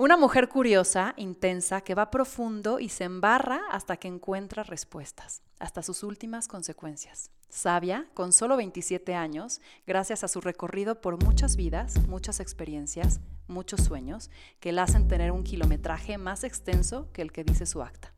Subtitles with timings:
[0.00, 5.82] Una mujer curiosa, intensa, que va profundo y se embarra hasta que encuentra respuestas, hasta
[5.82, 7.30] sus últimas consecuencias.
[7.50, 13.82] Sabia, con solo 27 años, gracias a su recorrido por muchas vidas, muchas experiencias, muchos
[13.82, 18.14] sueños, que la hacen tener un kilometraje más extenso que el que dice su acta.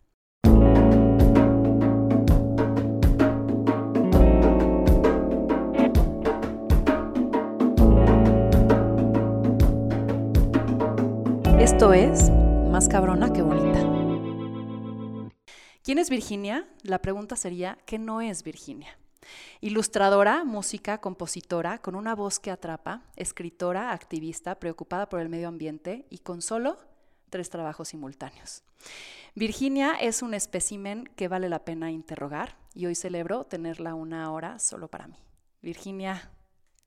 [11.62, 12.28] Esto es
[12.72, 13.78] Más cabrona que bonita.
[15.84, 16.66] ¿Quién es Virginia?
[16.82, 18.98] La pregunta sería, ¿qué no es Virginia?
[19.60, 26.04] Ilustradora, música, compositora, con una voz que atrapa, escritora, activista, preocupada por el medio ambiente
[26.10, 26.78] y con solo
[27.30, 28.64] tres trabajos simultáneos.
[29.36, 34.58] Virginia es un espécimen que vale la pena interrogar y hoy celebro tenerla una hora
[34.58, 35.18] solo para mí.
[35.62, 36.32] Virginia,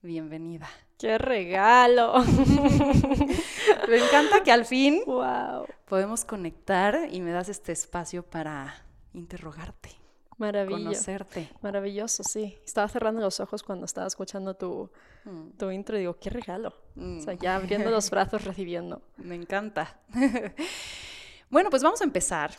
[0.05, 0.67] bienvenida.
[0.97, 2.13] ¡Qué regalo!
[3.89, 5.65] Me encanta que al fin ¡Wow!
[5.85, 8.73] podemos conectar y me das este espacio para
[9.13, 9.89] interrogarte,
[10.37, 10.83] Maravilloso.
[10.83, 11.49] conocerte.
[11.61, 12.57] Maravilloso, sí.
[12.65, 14.89] Estaba cerrando los ojos cuando estaba escuchando tu,
[15.25, 16.71] Mm, tu intro y digo, ¡qué regalo!
[16.93, 19.01] mm, O sea, ya abriendo los brazos, recibiendo.
[19.17, 19.99] Me encanta.
[21.49, 22.51] bueno, pues vamos a empezar.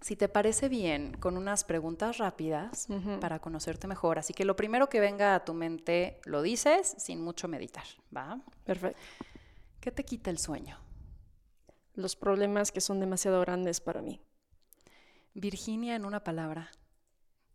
[0.00, 2.86] Si te parece bien, con unas preguntas rápidas
[3.20, 4.18] para conocerte mejor.
[4.18, 7.84] Así que lo primero que venga a tu mente lo dices sin mucho meditar,
[8.16, 8.40] ¿va?
[8.64, 9.00] Perfecto.
[9.80, 10.78] ¿Qué te quita el sueño?
[11.94, 14.20] Los problemas que son demasiado grandes para mí.
[15.34, 16.70] Virginia en una palabra.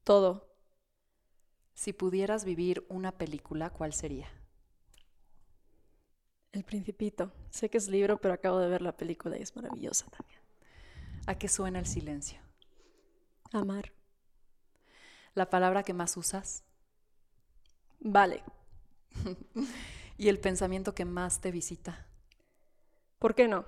[0.04, 0.54] Todo.
[1.74, 4.28] Si pudieras vivir una película, ¿cuál sería?
[6.52, 7.32] El Principito.
[7.50, 10.43] Sé que es libro, pero acabo de ver la película y es maravillosa también.
[11.26, 12.40] ¿A qué suena el silencio?
[13.54, 13.94] Amar.
[15.36, 16.64] ¿La palabra que más usas?
[18.00, 18.44] Vale.
[20.18, 22.06] ¿Y el pensamiento que más te visita?
[23.20, 23.66] ¿Por qué no?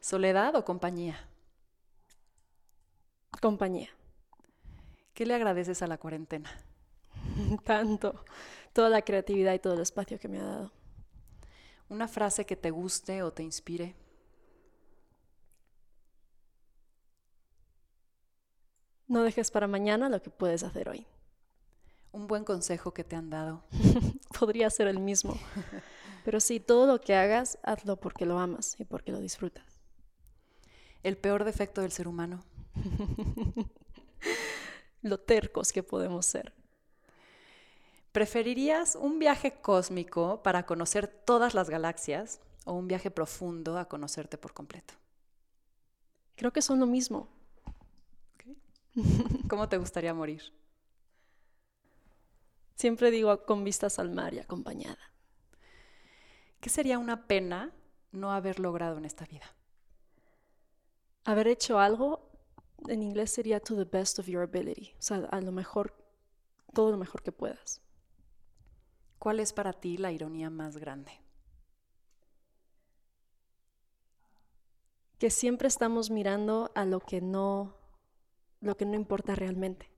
[0.00, 1.26] ¿Soledad o compañía?
[3.40, 3.88] Compañía.
[5.14, 6.50] ¿Qué le agradeces a la cuarentena?
[7.64, 8.24] Tanto.
[8.74, 10.72] Toda la creatividad y todo el espacio que me ha dado.
[11.88, 13.94] Una frase que te guste o te inspire.
[19.06, 21.06] No dejes para mañana lo que puedes hacer hoy.
[22.12, 23.64] Un buen consejo que te han dado.
[24.38, 25.38] Podría ser el mismo.
[26.24, 29.80] Pero sí, todo lo que hagas, hazlo porque lo amas y porque lo disfrutas.
[31.02, 32.42] El peor defecto del ser humano.
[35.02, 36.54] Lo tercos que podemos ser.
[38.10, 44.38] ¿Preferirías un viaje cósmico para conocer todas las galaxias o un viaje profundo a conocerte
[44.38, 44.94] por completo?
[46.36, 47.28] Creo que son lo mismo.
[49.48, 50.42] ¿Cómo te gustaría morir?
[52.74, 54.98] Siempre digo con vistas al mar y acompañada.
[56.60, 57.72] ¿Qué sería una pena
[58.12, 59.46] no haber logrado en esta vida?
[61.24, 62.30] Haber hecho algo,
[62.88, 64.92] en inglés sería to the best of your ability.
[64.98, 65.94] O sea, a lo mejor,
[66.72, 67.80] todo lo mejor que puedas.
[69.18, 71.12] ¿Cuál es para ti la ironía más grande?
[75.18, 77.83] Que siempre estamos mirando a lo que no,
[78.64, 79.90] lo que no importa realmente.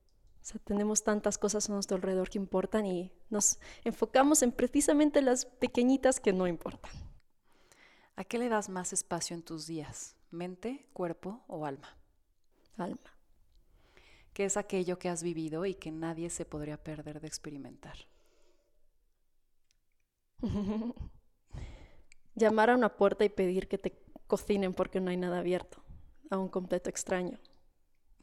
[0.42, 5.20] O sea, tenemos tantas cosas a nuestro alrededor que importan y nos enfocamos en precisamente
[5.22, 6.92] las pequeñitas que no importan.
[8.14, 10.16] ¿A qué le das más espacio en tus días?
[10.30, 11.96] ¿Mente, cuerpo o alma?
[12.76, 13.16] Alma.
[14.32, 17.96] ¿Qué es aquello que has vivido y que nadie se podría perder de experimentar?
[22.34, 25.82] Llamar a una puerta y pedir que te cocinen porque no hay nada abierto.
[26.30, 27.38] A un completo extraño.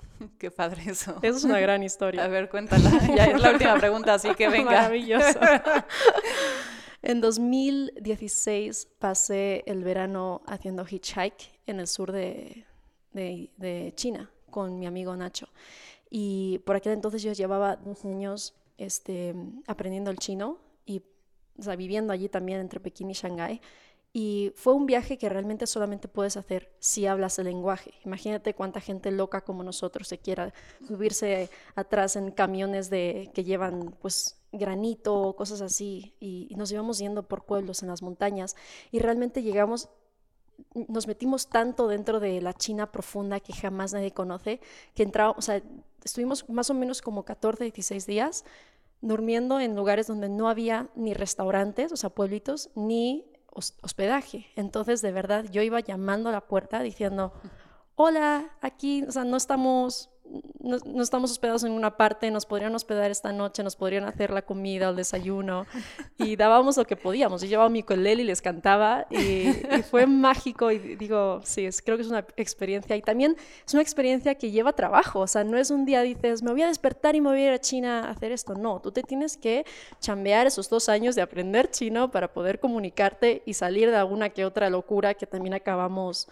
[0.39, 1.17] Qué padre eso.
[1.21, 2.27] Eso es una gran A historia.
[2.27, 2.89] ver, cuéntala.
[3.15, 4.71] Ya es la última pregunta, así que venga.
[4.71, 5.39] Maravilloso.
[7.05, 12.65] En 2016 pasé el verano haciendo hitchhike en el sur de,
[13.11, 15.49] de- de China con mi amigo Nacho.
[16.09, 19.35] Y por aquel entonces yo llevaba dos años este,
[19.67, 21.01] aprendiendo el chino y
[21.57, 23.59] o sea, viviendo allí también entre Pekín y Shanghái.
[24.15, 27.95] Y fue un viaje que realmente solamente puedes hacer si hablas el lenguaje.
[28.05, 30.53] Imagínate cuánta gente loca como nosotros se quiera
[30.87, 36.13] subirse atrás en camiones de, que llevan pues granito, cosas así.
[36.19, 38.55] Y, nos íbamos yendo por pueblos en las montañas.
[38.91, 39.89] Y realmente llegamos,
[40.75, 44.61] nos metimos tanto dentro de la China profunda que jamás nadie conoce,
[44.93, 45.49] que entramos,
[46.03, 48.45] estuvimos más o menos como 14, 16 días
[49.01, 54.47] durmiendo en lugares donde no había ni restaurantes, o sea, pueblitos, ni hospedaje.
[54.55, 57.33] Entonces, de verdad, yo iba llamando a la puerta diciendo,
[57.95, 60.09] hola, aquí, o sea, no estamos,
[60.63, 64.41] no, estamos hospedados en una parte, nos podrían hospedar esta noche, nos podrían hacer la
[64.41, 65.67] comida, el desayuno,
[66.17, 67.41] y dábamos lo que podíamos.
[67.41, 69.51] Yo llevaba mi colel y les cantaba, y,
[69.91, 73.83] fue mágico, y digo, sí, es, creo que es una experiencia, y también es una
[73.83, 77.15] experiencia que lleva trabajo, o sea, no es un día dices, me voy a despertar
[77.15, 79.65] y me voy a ir a China a hacer esto, no, tú te tienes que
[79.99, 84.45] chambear esos dos años de aprender chino para poder comunicarte y salir de alguna que
[84.45, 86.29] otra locura que también acabamos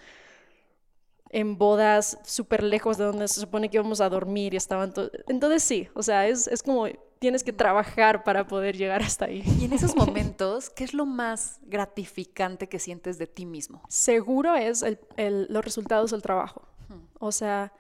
[1.32, 4.94] en bodas súper lejos de donde se supone que íbamos a dormir y estaban
[5.28, 6.88] Entonces sí, o sea, es, es, como
[7.20, 9.44] tienes que trabajar para poder llegar hasta ahí.
[9.60, 13.82] Y en esos momentos, ¿qué es lo más gratificante que sientes de ti mismo?
[13.88, 16.68] Seguro es el, los resultados del trabajo.
[17.20, 17.72] O sea,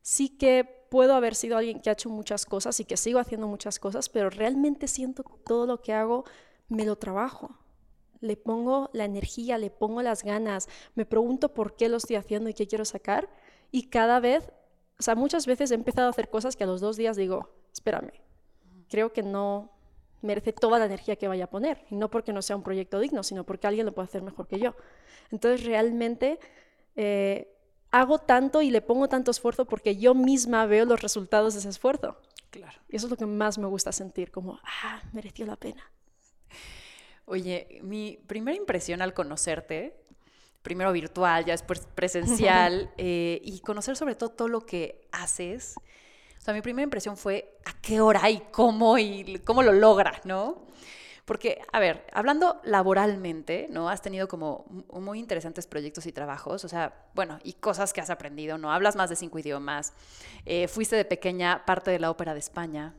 [0.00, 3.46] sí que puedo haber sido alguien que ha hecho muchas cosas y que sigo haciendo
[3.46, 6.24] muchas cosas, pero realmente siento que todo lo que hago
[6.68, 7.57] me lo trabajo
[8.20, 12.48] le pongo la energía, le pongo las ganas, me pregunto por qué lo estoy haciendo
[12.48, 13.28] y qué quiero sacar.
[13.70, 14.50] Y cada vez,
[14.98, 17.50] o sea, muchas veces he empezado a hacer cosas que a los dos días digo,
[17.72, 18.12] espérame,
[18.88, 19.70] creo que no
[20.22, 21.84] merece toda la energía que vaya a poner.
[21.90, 24.46] Y no porque no sea un proyecto digno, sino porque alguien lo puede hacer mejor
[24.46, 24.74] que yo.
[25.30, 26.38] Entonces, realmente...
[26.96, 27.54] Eh,
[27.90, 31.68] hago tanto y le pongo tanto esfuerzo porque yo misma veo los resultados de ese
[31.68, 32.16] esfuerzo.
[32.50, 32.78] Claro.
[32.88, 35.82] Y eso es lo que más me gusta sentir, como, ah, mereció la pena.
[37.28, 39.94] Oye, mi primera impresión al conocerte,
[40.62, 45.76] primero virtual, ya después presencial, eh, y conocer sobre todo todo lo que haces,
[46.38, 50.24] o sea, mi primera impresión fue a qué hora y cómo y cómo lo logras,
[50.24, 50.66] ¿no?
[51.24, 53.90] Porque, a ver, hablando laboralmente, ¿no?
[53.90, 58.08] Has tenido como muy interesantes proyectos y trabajos, o sea, bueno, y cosas que has
[58.08, 58.72] aprendido, ¿no?
[58.72, 59.92] Hablas más de cinco idiomas,
[60.46, 62.94] eh, fuiste de pequeña parte de la Ópera de España,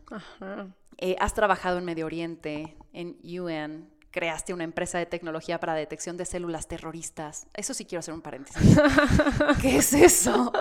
[0.97, 6.17] eh, has trabajado en Medio Oriente, en UN, creaste una empresa de tecnología para detección
[6.17, 7.47] de células terroristas.
[7.53, 8.61] Eso sí quiero hacer un paréntesis.
[9.61, 10.51] ¿Qué es eso?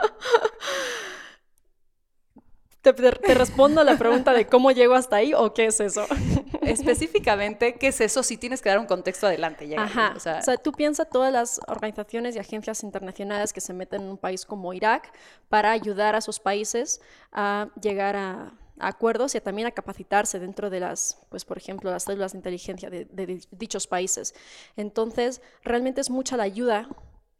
[2.80, 6.06] ¿Te, respondo a la pregunta de cómo llego hasta ahí o qué es eso?
[6.62, 8.22] Específicamente, ¿qué es eso?
[8.22, 9.68] Si tienes que dar un contexto adelante.
[9.76, 10.14] Ajá.
[10.16, 14.18] O sea, tú piensas todas las organizaciones y agencias internacionales que se meten en un
[14.18, 15.12] país como Irak
[15.48, 17.00] para ayudar a sus países
[17.32, 22.04] a llegar a acuerdos y también a capacitarse dentro de las, pues por ejemplo, las
[22.04, 24.34] células de inteligencia de, dichos países.
[24.76, 26.88] Entonces, realmente es mucha la ayuda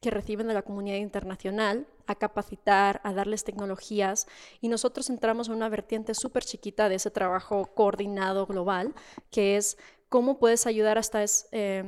[0.00, 4.26] que reciben de la comunidad internacional a capacitar, a darles tecnologías
[4.61, 8.94] y nosotros entramos en una vertiente súper chiquita de ese trabajo coordinado global,
[9.31, 9.76] que es
[10.08, 11.84] cómo puedes ayudar a estas eh,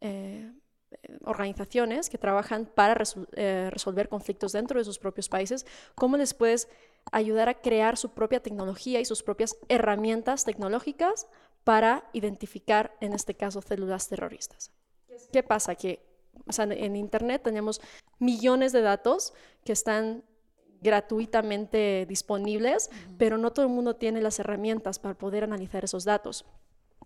[0.00, 0.52] eh,
[1.24, 3.02] organizaciones que trabajan para
[3.32, 6.68] eh, resolver conflictos dentro de sus propios países, cómo les puedes
[7.12, 11.26] ayudar a crear su propia tecnología y sus propias herramientas tecnológicas
[11.64, 14.70] para identificar, en este caso, células terroristas.
[15.32, 15.74] ¿Qué pasa?
[15.74, 16.04] Que
[16.58, 17.80] en Internet tenemos
[18.18, 19.32] millones de datos
[19.64, 20.24] que están
[20.82, 26.44] gratuitamente disponibles, pero no todo el mundo tiene las herramientas para poder analizar esos datos.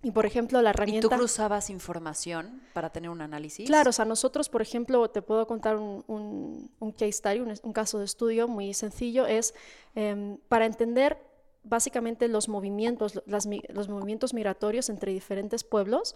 [0.03, 1.07] Y por ejemplo, la herramienta...
[1.07, 3.67] ¿Y tú cruzabas información para tener un análisis?
[3.67, 6.05] Claro, o sea, nosotros, por ejemplo, te puedo contar un,
[6.79, 9.55] un, case study, un, caso de estudio muy sencillo, es
[9.95, 11.19] em, para entender
[11.65, 16.15] básicamente los movimientos, los movimientos migratorios entre diferentes pueblos.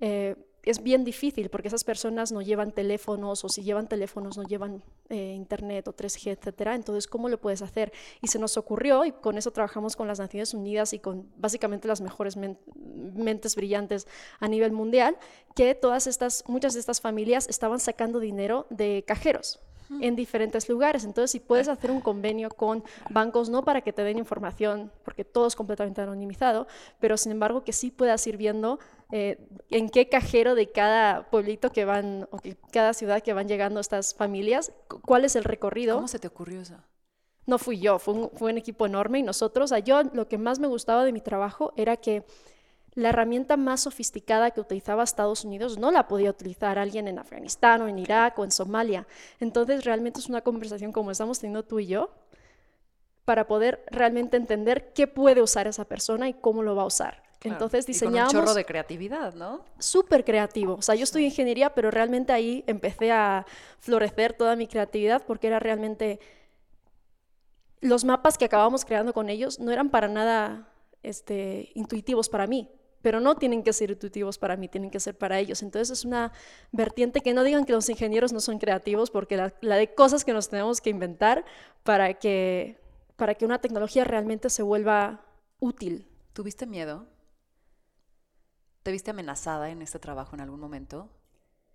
[0.00, 4.44] Eh, es bien difícil porque esas personas no llevan teléfonos o si llevan teléfonos no
[4.44, 6.74] llevan eh, internet o 3G, etcétera.
[6.74, 7.92] Entonces, ¿cómo lo puedes hacer?
[8.22, 11.88] Y se nos ocurrió, y con eso trabajamos con las Naciones Unidas y con básicamente
[11.88, 14.06] las mejores mentes brillantes
[14.40, 15.16] a nivel mundial,
[15.54, 19.60] que todas estas, muchas de estas familias estaban sacando dinero de cajeros
[20.00, 21.04] en diferentes lugares.
[21.04, 25.24] Entonces, si puedes hacer un convenio con bancos, no para que te den información, porque
[25.24, 26.66] todo es completamente anonimizado,
[27.00, 28.78] pero sin embargo que sí puedas ir viendo
[29.16, 29.38] eh,
[29.70, 33.78] en qué cajero de cada pueblito que van, o que cada ciudad que van llegando
[33.78, 34.72] estas familias,
[35.06, 35.94] cuál es el recorrido.
[35.94, 36.74] ¿Cómo se te ocurrió eso?
[37.46, 40.36] No fui yo, fue un, fue un equipo enorme y nosotros, o yo lo que
[40.36, 42.24] más me gustaba de mi trabajo era que
[42.94, 47.82] la herramienta más sofisticada que utilizaba Estados Unidos no la podía utilizar alguien en Afganistán
[47.82, 49.06] o en Irak o en Somalia.
[49.38, 52.10] Entonces realmente es una conversación como estamos teniendo tú y yo
[53.24, 57.23] para poder realmente entender qué puede usar esa persona y cómo lo va a usar.
[57.44, 58.32] Entonces diseñamos...
[58.34, 59.64] Un chorro de creatividad, ¿no?
[59.78, 60.74] Súper creativo.
[60.74, 63.46] O sea, yo en ingeniería, pero realmente ahí empecé a
[63.78, 66.18] florecer toda mi creatividad porque era realmente...
[67.80, 70.72] Los mapas que acabamos creando con ellos no eran para nada
[71.02, 72.70] este, intuitivos para mí
[73.04, 75.62] pero no tienen que ser intuitivos para mí, tienen que ser para ellos.
[75.62, 76.32] Entonces es una
[76.72, 80.32] vertiente que no digan que los ingenieros no son creativos, porque la, de cosas que
[80.32, 81.44] nos tenemos que inventar
[81.82, 82.80] para que,
[83.16, 85.20] para que una tecnología realmente se vuelva
[85.60, 86.08] útil.
[86.32, 87.06] ¿Tuviste miedo?
[88.84, 91.10] ¿Te viste amenazada en este trabajo en algún momento?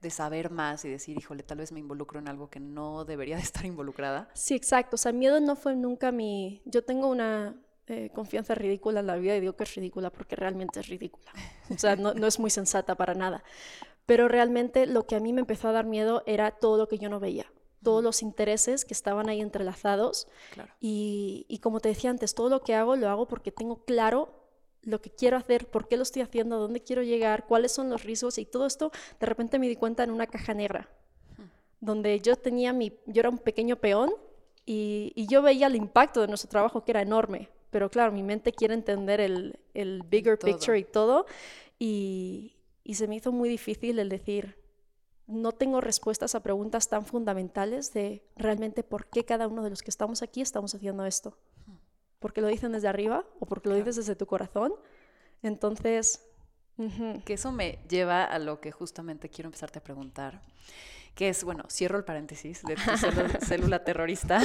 [0.01, 3.36] de saber más y decir, híjole, tal vez me involucro en algo que no debería
[3.36, 4.30] de estar involucrada.
[4.34, 4.96] Sí, exacto.
[4.96, 6.62] O sea, miedo no fue nunca mi...
[6.63, 7.56] Yo tengo una
[7.88, 11.32] eh, confianza ridícula en la vida y digo que es ridícula porque realmente es ridícula.
[11.70, 13.44] O sea, no, no es muy sensata para nada.
[14.06, 16.98] Pero realmente lo que a mí me empezó a dar miedo era todo lo que
[16.98, 17.46] yo no veía
[17.82, 20.28] todos los intereses que estaban ahí entrelazados.
[20.54, 20.74] Claro.
[20.82, 24.38] Y, y, como te decía antes, todo lo que hago lo hago porque tengo claro
[24.83, 27.89] lo que quiero hacer, por qué lo estoy haciendo, a dónde quiero llegar, cuáles son
[27.89, 30.89] los riesgos y todo esto de repente me di cuenta en una caja negra,
[31.79, 34.13] donde yo tenía mi, yo era un pequeño peón
[34.65, 38.24] y, y, yo veía el impacto de nuestro trabajo que era enorme, pero claro, mi
[38.24, 40.51] mente quiere entender el, el bigger todo.
[40.51, 41.25] picture y todo
[41.77, 44.57] y, y se me hizo muy difícil el decir,
[45.27, 49.83] no tengo respuestas a preguntas tan fundamentales de realmente por qué cada uno de los
[49.83, 51.38] que estamos aquí estamos haciendo esto
[52.19, 54.73] porque lo dicen desde arriba o porque lo dices desde tu corazón.
[55.41, 56.25] Entonces...
[57.25, 60.41] Que eso me lleva a lo que justamente quiero empezarte a preguntar,
[61.13, 62.81] que es, bueno, cierro el paréntesis de tu
[63.45, 64.41] célula terrorista.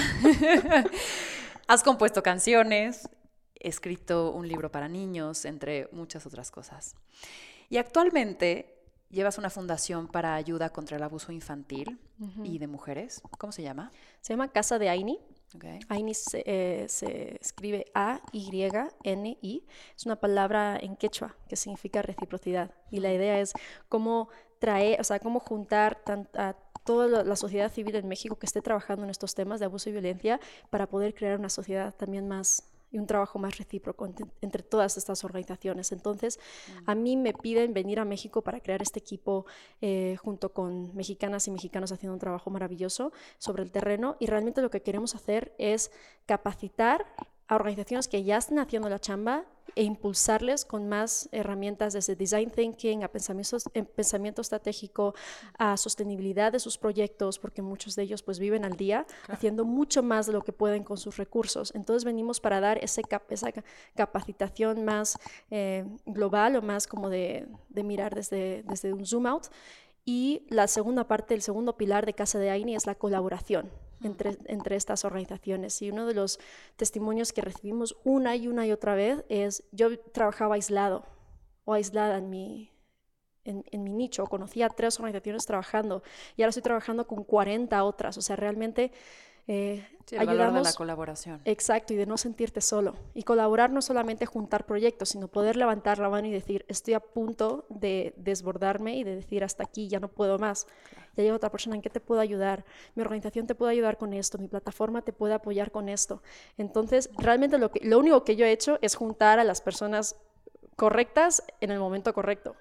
[1.68, 3.08] Has compuesto canciones,
[3.54, 6.96] escrito un libro para niños, entre muchas otras cosas.
[7.70, 12.46] Y actualmente llevas una fundación para ayuda contra el abuso infantil uh -huh.
[12.46, 13.22] y de mujeres.
[13.38, 13.92] ¿Cómo se llama?
[14.20, 15.20] Se llama Casa de Aini.
[15.56, 15.78] Okay.
[16.14, 19.66] Se, eh, escribe A-Y-N-I.
[19.96, 22.72] Es una palabra en quechua que significa reciprocidad.
[22.90, 23.52] Y la idea es
[23.88, 26.02] cómo traer, o sea, cómo juntar
[26.34, 29.88] a toda la sociedad civil en México que esté trabajando en estos temas de abuso
[29.88, 34.26] y violencia para poder crear una sociedad también más y un trabajo más recíproco entre,
[34.40, 35.92] entre todas estas organizaciones.
[35.92, 36.90] Entonces, mm.
[36.90, 39.46] a mí me piden venir a México para crear este equipo
[39.80, 44.62] eh, junto con mexicanas y mexicanos haciendo un trabajo maravilloso sobre el terreno y realmente
[44.62, 45.90] lo que queremos hacer es
[46.26, 47.04] capacitar
[47.48, 49.44] a organizaciones que ya están haciendo la chamba
[49.76, 53.58] e impulsarles con más herramientas desde design thinking a pensamiento,
[53.96, 55.14] pensamiento estratégico,
[55.58, 59.34] a sostenibilidad de sus proyectos, porque muchos de ellos pues viven al día claro.
[59.34, 61.74] haciendo mucho más de lo que pueden con sus recursos.
[61.74, 63.50] Entonces venimos para dar ese cap esa
[63.96, 65.18] capacitación más
[65.50, 69.46] eh, global o más como de, de mirar desde, desde un zoom out.
[70.04, 73.70] Y la segunda parte, el segundo pilar de Casa de Aini es la colaboración
[74.06, 75.80] entre, estas organizaciones.
[75.82, 76.38] Y uno de los
[76.76, 81.04] testimonios que recibimos una y una y otra vez es, yo trabajaba aislado
[81.64, 82.72] o aislada en mi,
[83.44, 86.02] en, en, mi nicho, conocía tres organizaciones trabajando
[86.36, 88.18] y ahora estoy trabajando con 40 otras.
[88.18, 88.92] O sea, realmente
[89.46, 91.40] eh, sí, el ayudamos, valor de la colaboración.
[91.44, 92.94] Exacto, y de no sentirte solo.
[93.14, 97.00] Y colaborar no solamente juntar proyectos, sino poder levantar la mano y decir, estoy a
[97.00, 100.64] punto de desbordarme y de decir, hasta aquí, ya no puedo más.
[100.64, 101.08] Claro.
[101.16, 102.64] Ya llega otra persona, ¿en qué te puedo ayudar?
[102.94, 106.22] Mi organización te puede ayudar con esto, mi plataforma te puede apoyar con esto.
[106.56, 110.16] Entonces, realmente lo, que, lo único que yo he hecho es juntar a las personas
[110.76, 112.56] correctas en el momento correcto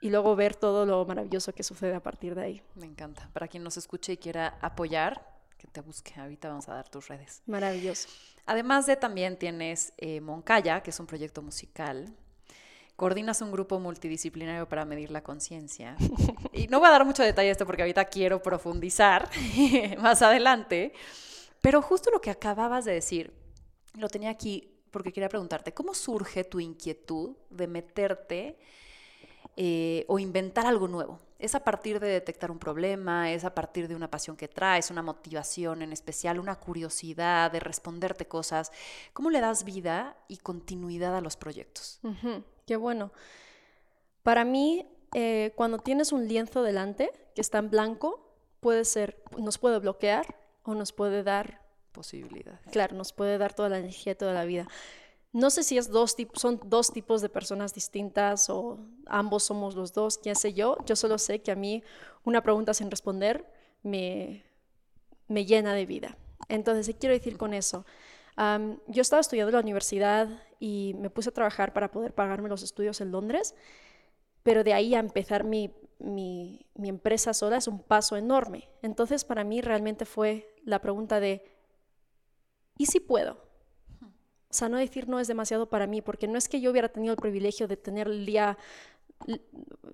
[0.00, 2.62] y luego ver todo lo maravilloso que sucede a partir de ahí.
[2.74, 3.30] Me encanta.
[3.32, 6.12] Para quien nos escuche y quiera apoyar, que te busque.
[6.18, 7.42] Ahorita vamos a dar tus redes.
[7.46, 8.08] Maravilloso.
[8.46, 12.14] Además de también tienes eh, Moncaya, que es un proyecto musical.
[12.96, 15.96] Coordinas un grupo multidisciplinario para medir la conciencia.
[16.52, 19.28] y no voy a dar mucho detalle a esto porque ahorita quiero profundizar
[19.98, 20.92] más adelante.
[21.60, 23.32] Pero justo lo que acababas de decir,
[23.94, 28.58] lo tenía aquí porque quería preguntarte, ¿cómo surge tu inquietud de meterte
[29.56, 31.20] eh, o inventar algo nuevo?
[31.38, 33.30] ¿Es a partir de detectar un problema?
[33.30, 37.60] ¿Es a partir de una pasión que traes, una motivación en especial, una curiosidad de
[37.60, 38.72] responderte cosas?
[39.12, 42.00] ¿Cómo le das vida y continuidad a los proyectos?
[42.02, 42.44] Uh -huh.
[42.66, 43.12] Qué bueno.
[44.22, 49.58] Para mí, eh, cuando tienes un lienzo delante que está en blanco, puede ser, nos
[49.58, 51.60] puede bloquear o nos puede dar
[51.92, 52.60] posibilidades.
[52.72, 54.66] Claro, nos puede dar toda la energía toda la vida.
[55.36, 60.34] No sé si son dos tipos de personas distintas o ambos somos los dos, quién
[60.34, 60.78] sé yo.
[60.86, 61.82] Yo solo sé que a mí
[62.24, 63.44] una pregunta sin responder
[63.82, 64.44] me,
[65.28, 66.16] me llena de vida.
[66.48, 67.84] Entonces, ¿qué quiero decir con eso?
[68.86, 70.26] Yo estaba estudiando en la universidad
[70.58, 73.54] y me puse a trabajar para poder pagarme los estudios en Londres,
[74.42, 78.70] pero de ahí a empezar mi, mi, mi empresa sola es un paso enorme.
[78.80, 81.44] Entonces, para mí realmente fue la pregunta de,
[82.78, 83.45] ¿y si puedo?
[84.50, 86.88] O sea, no decir no es demasiado para mí, porque no es que yo hubiera
[86.88, 88.56] tenido el privilegio de tener el día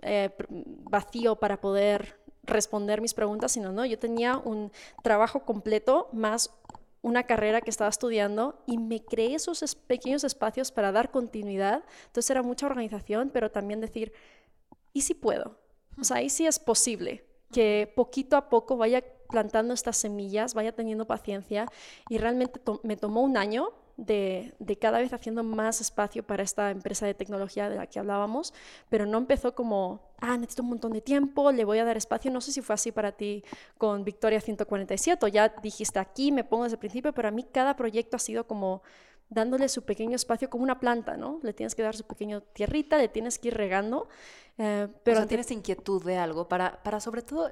[0.03, 0.31] eh,
[0.91, 6.51] vacío para poder responder mis preguntas, sino no, yo tenía un trabajo completo más
[7.03, 11.85] una carrera que estaba estudiando y me creé esos es pequeños espacios para dar continuidad.
[12.07, 14.13] Entonces era mucha organización, pero también decir,
[14.93, 15.59] ¿y si puedo?
[16.01, 20.73] O sea, ¿y si es posible que poquito a poco vaya plantando estas semillas, vaya
[20.73, 21.67] teniendo paciencia?
[22.09, 23.71] Y realmente me tomó un año
[24.07, 28.53] de, cada vez haciendo más espacio para esta empresa de tecnología de la que hablábamos,
[28.89, 32.31] pero no empezó como, ah, necesito un montón de tiempo, le voy a dar espacio.
[32.31, 33.45] No sé si fue así para ti
[33.79, 37.45] con Victoria 147 o ya dijiste aquí, me pongo desde el principio, pero a mí
[37.45, 38.83] cada proyecto ha sido como
[39.29, 41.41] dándole su pequeño espacio como una planta, ¿no?
[41.43, 44.09] Le tienes que dar su pequeño tierrita, le tienes que ir regando.
[44.59, 47.51] Eh, pero tienes inquietud de algo para, para sobre todo,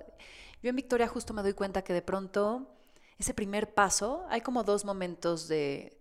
[0.62, 2.66] yo en Victoria justo me doy cuenta que de pronto
[3.18, 5.99] ese primer paso, hay como dos momentos de,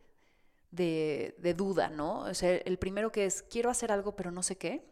[0.71, 2.19] de, duda, ¿no?
[2.21, 4.88] O sea, el primero que es, quiero hacer algo pero no sé qué.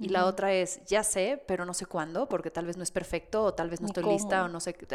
[0.00, 2.92] Y la otra es, ya sé, pero no sé cuándo, porque tal vez no es
[2.92, 4.86] perfecto o tal vez no estoy lista o no sé qué.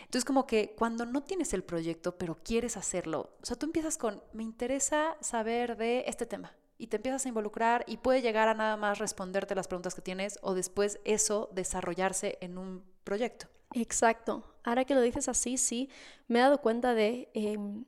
[0.00, 3.96] Entonces, como que cuando no tienes el proyecto, pero quieres hacerlo, o sea, tú empiezas
[3.96, 6.52] con, me interesa saber de este tema.
[6.78, 10.02] Y te empiezas a involucrar y puede llegar a nada más responderte las preguntas que
[10.02, 13.46] tienes o después eso desarrollarse en un proyecto.
[13.74, 14.42] Exacto.
[14.64, 15.90] Ahora que lo dices así, sí,
[16.26, 17.84] me he dado cuenta de, em,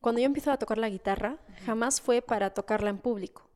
[0.00, 3.48] cuando yo empiezo a tocar la guitarra, jamás fue para tocarla en público.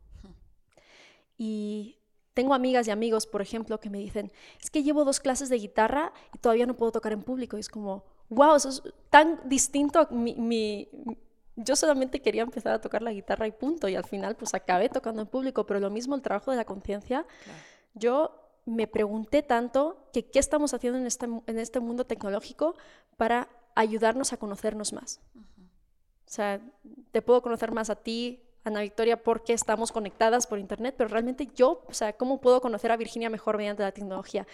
[1.38, 1.98] Y
[2.34, 5.56] tengo amigas y amigos, por ejemplo, que me dicen, es que llevo dos clases de
[5.56, 7.56] guitarra y todavía no puedo tocar en público.
[7.56, 10.88] Y es como, wow, eso es tan distinto a mi,
[11.56, 13.88] Yo solamente quería empezar a tocar la guitarra y punto.
[13.88, 15.66] Y al final, pues acabé tocando en público.
[15.66, 17.26] Pero lo mismo el trabajo de la conciencia.
[17.94, 22.74] Yo me pregunté tanto que qué estamos haciendo en este, en este mundo tecnológico
[23.16, 25.20] para ayudarnos a conocernos más.
[26.32, 26.62] O sea,
[27.10, 31.50] te puedo conocer más a ti, Ana Victoria porque estamos conectadas por internet, pero realmente
[31.54, 34.46] yo, o sea, ¿cómo puedo conocer a Virginia mejor mediante la tecnología?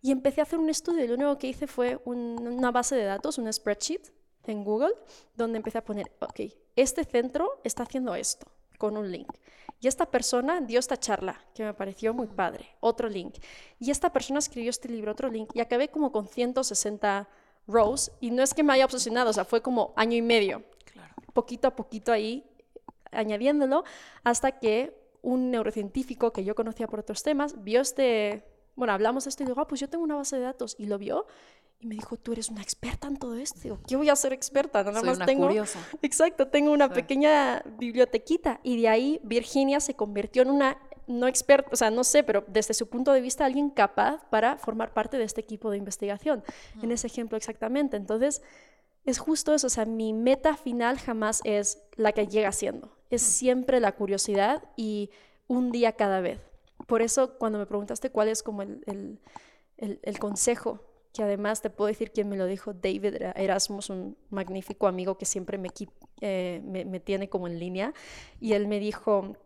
[0.00, 3.04] Y empecé a hacer un estudio y lo único que hice fue una base de
[3.04, 4.10] datos, un spreadsheet
[4.44, 4.94] en Google,
[5.36, 6.40] donde empecé a poner, ok,
[6.76, 8.46] este centro está haciendo esto
[8.78, 9.28] con un link.
[9.80, 13.34] Y esta persona dio esta charla, que me pareció muy padre, otro link.
[13.78, 15.50] Y esta persona escribió este libro, otro link.
[15.52, 17.28] Y acabé como con 160
[17.66, 18.12] rows.
[18.20, 20.62] Y no es que me haya obsesionado, o sea, fue como año y medio.
[21.32, 22.44] Poquito a poquito ahí
[23.10, 23.84] añadiéndolo
[24.24, 29.30] hasta que un neurocientífico que yo conocía por otros temas vio este, bueno, hablamos de
[29.30, 31.26] esto y digo, ah, pues yo tengo una base de datos y lo vio
[31.82, 33.58] y me dijo, tú eres una experta en todo esto.
[33.60, 34.84] Digo, ¿qué voy a ser experta?
[34.84, 35.48] Nada más tengo.
[35.48, 35.80] Curiosa.
[36.02, 38.60] Exacto, tengo una pequeña bibliotequita.
[38.62, 42.44] Y de ahí Virginia se convirtió en una, no experta, o sea, no sé, pero
[42.46, 46.44] desde su punto de vista, alguien capaz para formar parte de este equipo de investigación.
[46.80, 47.96] En ese ejemplo exactamente.
[47.96, 48.42] Entonces,
[49.04, 49.66] es justo eso.
[49.66, 54.64] O sea, mi meta final jamás es la que llega siendo es siempre la curiosidad
[54.74, 55.10] y
[55.46, 56.40] un día cada vez.
[56.86, 59.18] Por eso cuando me preguntaste cuál es como el,
[60.18, 60.80] consejo,
[61.12, 65.26] que además te puedo decir quién me lo dijo, David Erasmus, un magnífico amigo que
[65.26, 65.68] siempre me,
[66.22, 67.92] eh, me, me tiene como en línea,
[68.40, 69.36] y él me dijo,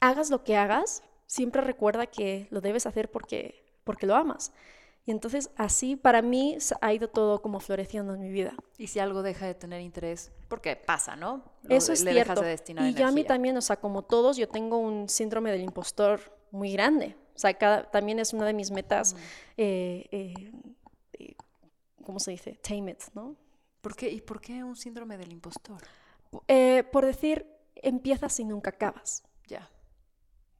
[0.00, 4.52] hagas lo que hagas, siempre recuerda que lo debes hacer porque, porque lo amas.
[5.08, 8.54] Y entonces así para mí ha ido todo como floreciendo en mi vida.
[8.76, 11.42] Y si algo deja de tener interés, porque pasa, ¿no?
[11.66, 12.42] Eso es cierto.
[12.84, 16.20] y yo a mí también, o sea, como todos, yo tengo un síndrome del impostor
[16.50, 17.16] muy grande.
[17.34, 17.56] O sea,
[17.90, 19.16] también es una de mis metas,
[19.56, 20.52] eh, eh,
[21.14, 21.36] eh,
[22.04, 22.60] ¿cómo se dice?
[22.60, 23.34] Tame it, ¿no?
[23.80, 24.10] ¿Por qué?
[24.10, 25.80] ¿Y por qué un síndrome del impostor?
[26.92, 29.22] por decir, empiezas y nunca acabas.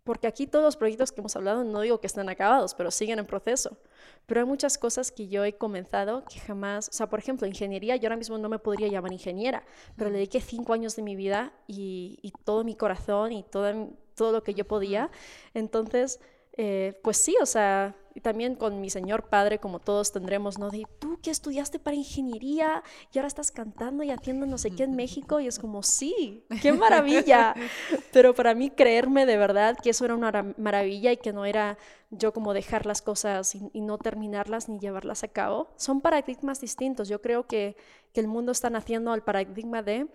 [0.08, 3.18] Porque aquí todos los proyectos que hemos hablado, no digo que estén acabados, pero siguen
[3.18, 3.76] en proceso.
[4.24, 7.94] Pero hay muchas cosas que yo he comenzado que jamás, o sea, por ejemplo, ingeniería,
[7.96, 9.66] yo ahora mismo no me podría llamar ingeniera,
[9.98, 14.32] pero le dediqué cinco años de mi vida y, todo mi corazón y todo, todo
[14.32, 15.10] lo que yo podía.
[15.52, 16.20] Entonces,
[16.56, 20.70] eh, pues sí, o sea, y también con mi señor padre, como todos tendremos, ¿no?
[20.70, 24.82] De tú que estudiaste para ingeniería y ahora estás cantando y haciendo no sé qué
[24.82, 27.54] en México, y es como, sí, qué maravilla.
[28.12, 31.78] Pero para mí creerme de verdad que eso era una maravilla y que no era
[32.10, 37.08] yo como dejar las cosas y, no terminarlas ni llevarlas a cabo, son paradigmas distintos.
[37.08, 37.76] Yo creo que,
[38.12, 40.08] que el mundo está naciendo al paradigma de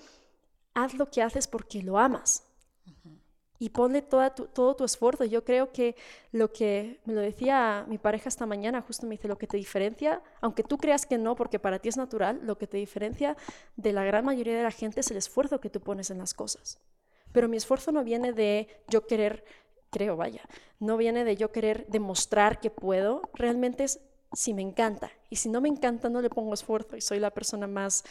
[0.74, 2.53] haz lo que haces porque lo amas
[3.64, 5.24] y ponle toda todo tu esfuerzo.
[5.24, 5.96] Yo creo que
[6.34, 9.56] lo que me lo decía mi pareja esta mañana, justo me dice, lo que te
[9.56, 13.38] diferencia, aunque tú creas que no, porque para ti es natural, lo que te diferencia
[13.78, 16.34] de la gran mayoría de la gente es el esfuerzo que tú pones en las
[16.34, 16.82] cosas.
[17.32, 19.46] Pero mi esfuerzo no viene de yo querer,
[19.90, 20.42] creo, vaya,
[20.80, 24.02] no viene de yo querer demostrar que puedo, realmente es
[24.34, 25.10] si me encanta.
[25.30, 28.04] Y si no me encanta, no le pongo esfuerzo y soy la persona más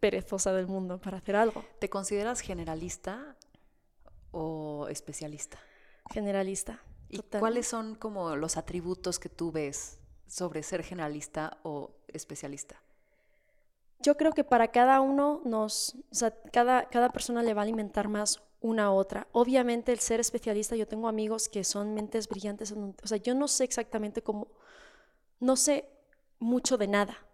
[0.00, 1.64] perezosa del mundo para hacer algo.
[1.78, 3.35] ¿Te consideras generalista
[4.36, 5.58] o especialista?
[6.10, 6.82] Generalista.
[7.08, 12.76] ¿Y cuáles son como los atributos que tú ves sobre ser generalista o especialista?
[14.00, 17.64] Yo creo que para cada uno nos, o sea, cada, cada persona le va a
[17.64, 19.26] alimentar más una a otra.
[19.32, 23.48] Obviamente el ser especialista, yo tengo amigos que son mentes brillantes, o sea, yo no
[23.48, 24.48] sé exactamente cómo,
[25.40, 25.88] no sé
[26.38, 27.25] mucho de nada,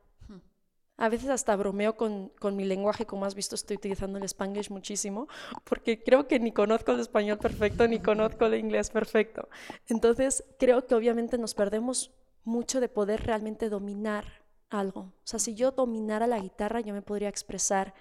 [0.98, 4.70] A veces hasta bromeo con, con, mi lenguaje, como has visto estoy utilizando el spanglish
[4.70, 5.26] muchísimo,
[5.64, 9.48] porque creo que ni conozco el español perfecto ni conozco el inglés perfecto.
[9.88, 12.12] Entonces creo que obviamente nos perdemos
[12.44, 15.00] mucho de poder realmente dominar algo.
[15.00, 17.94] O sea, si yo dominara la guitarra, yo me podría expresar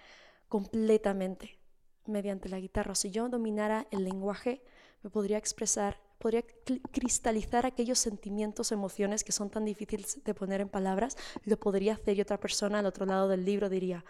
[0.47, 1.59] completamente
[2.05, 2.95] mediante la guitarra.
[2.95, 4.63] Si yo dominara el lenguaje,
[5.03, 6.45] me podría expresar, podría
[6.91, 12.17] cristalizar aquellos sentimientos, emociones que son tan difíciles de poner en palabras, lo podría hacer
[12.17, 14.05] y otra persona al otro lado del libro diría,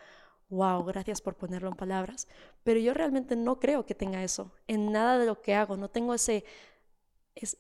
[0.50, 2.28] wow, gracias por ponerlo en palabras.
[2.64, 5.90] Pero yo realmente no creo que tenga eso en nada de lo que hago, no
[5.90, 6.44] tengo ese,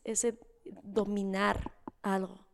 [0.04, 0.38] ese
[0.84, 1.72] dominar
[2.04, 2.46] algo.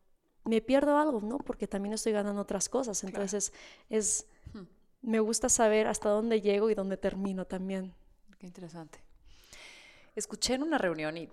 [0.45, 1.39] Me pierdo algo, ¿no?
[1.39, 3.03] Porque también estoy ganando otras cosas.
[3.03, 3.51] Entonces
[3.89, 4.63] es, hmm.
[5.01, 7.93] me gusta saber hasta dónde llego y dónde termino también.
[8.39, 9.03] Qué interesante.
[10.15, 11.29] Escuché en una reunión y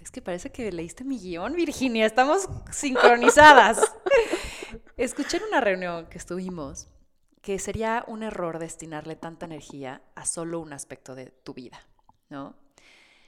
[0.00, 3.78] es que parece que leíste mi guion, Virginia, estamos sincronizadas.
[4.96, 6.88] Escuché en una reunión que estuvimos
[7.42, 11.86] que sería un error destinarle tanta energía a solo un aspecto de tu vida,
[12.28, 12.54] ¿no?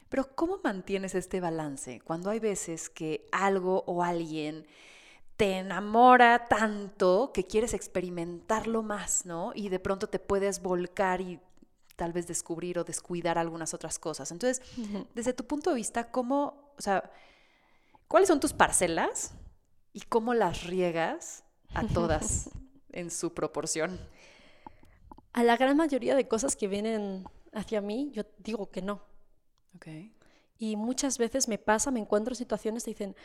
[0.09, 4.67] Pero ¿cómo mantienes este balance cuando hay veces que algo o alguien
[5.39, 9.53] te enamora tanto que quieres experimentarlo más, ¿no?
[9.55, 11.41] Y de pronto te puedes volcar y
[11.97, 14.31] tal vez descubrir o descuidar algunas otras cosas.
[14.31, 14.63] Entonces,
[15.15, 17.11] desde tu punto de vista, ¿cómo, o sea,
[18.09, 19.35] cuáles son tus parcelas
[19.93, 22.51] y cómo las riegas a todas
[22.91, 23.99] en su proporción?
[25.33, 29.03] A la gran mayoría de cosas que vienen hacia mí, yo digo que no.
[29.77, 30.15] Okay.
[30.59, 33.17] Y muchas veces me pasa, me encuentro en situaciones, dicen,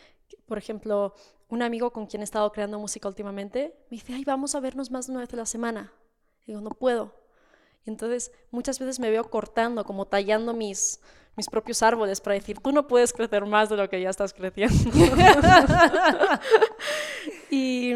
[0.45, 1.13] por ejemplo,
[1.49, 4.89] un amigo con quien he estado creando música últimamente, me dice, ay, vamos a vernos
[4.89, 5.93] más de una vez a la semana.
[6.45, 7.26] digo, no puedo
[7.89, 10.99] entonces muchas veces me veo cortando, como tallando mis,
[11.35, 14.33] mis propios árboles para decir, tú no puedes crecer más de lo que ya estás
[14.33, 14.75] creciendo.
[17.51, 17.93] y,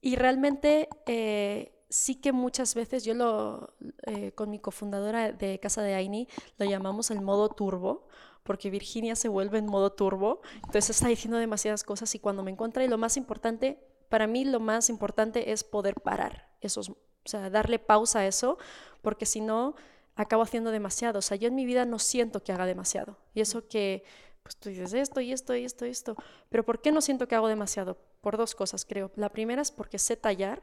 [0.00, 3.74] y, realmente eh, sí que muchas veces yo lo,
[4.06, 6.28] eh, con mi cofundadora de Casa de Aini,
[6.58, 8.06] lo llamamos el modo turbo,
[8.44, 12.50] porque Virginia se vuelve en modo turbo, entonces está diciendo demasiadas cosas y cuando me
[12.50, 16.92] encuentra, y lo más importante, para mí lo más importante es poder parar esos
[17.34, 18.58] o sea, darle pausa a eso,
[19.02, 19.76] porque si no,
[20.16, 21.20] acabo haciendo demasiado.
[21.20, 23.16] O sea, yo en mi vida no siento que haga demasiado.
[23.34, 24.04] Y eso que,
[24.42, 26.16] pues tú dices esto y esto y esto y esto.
[26.48, 27.96] Pero ¿por qué no siento que hago demasiado?
[28.20, 29.12] Por dos cosas, creo.
[29.14, 30.60] La primera es porque sé tallar,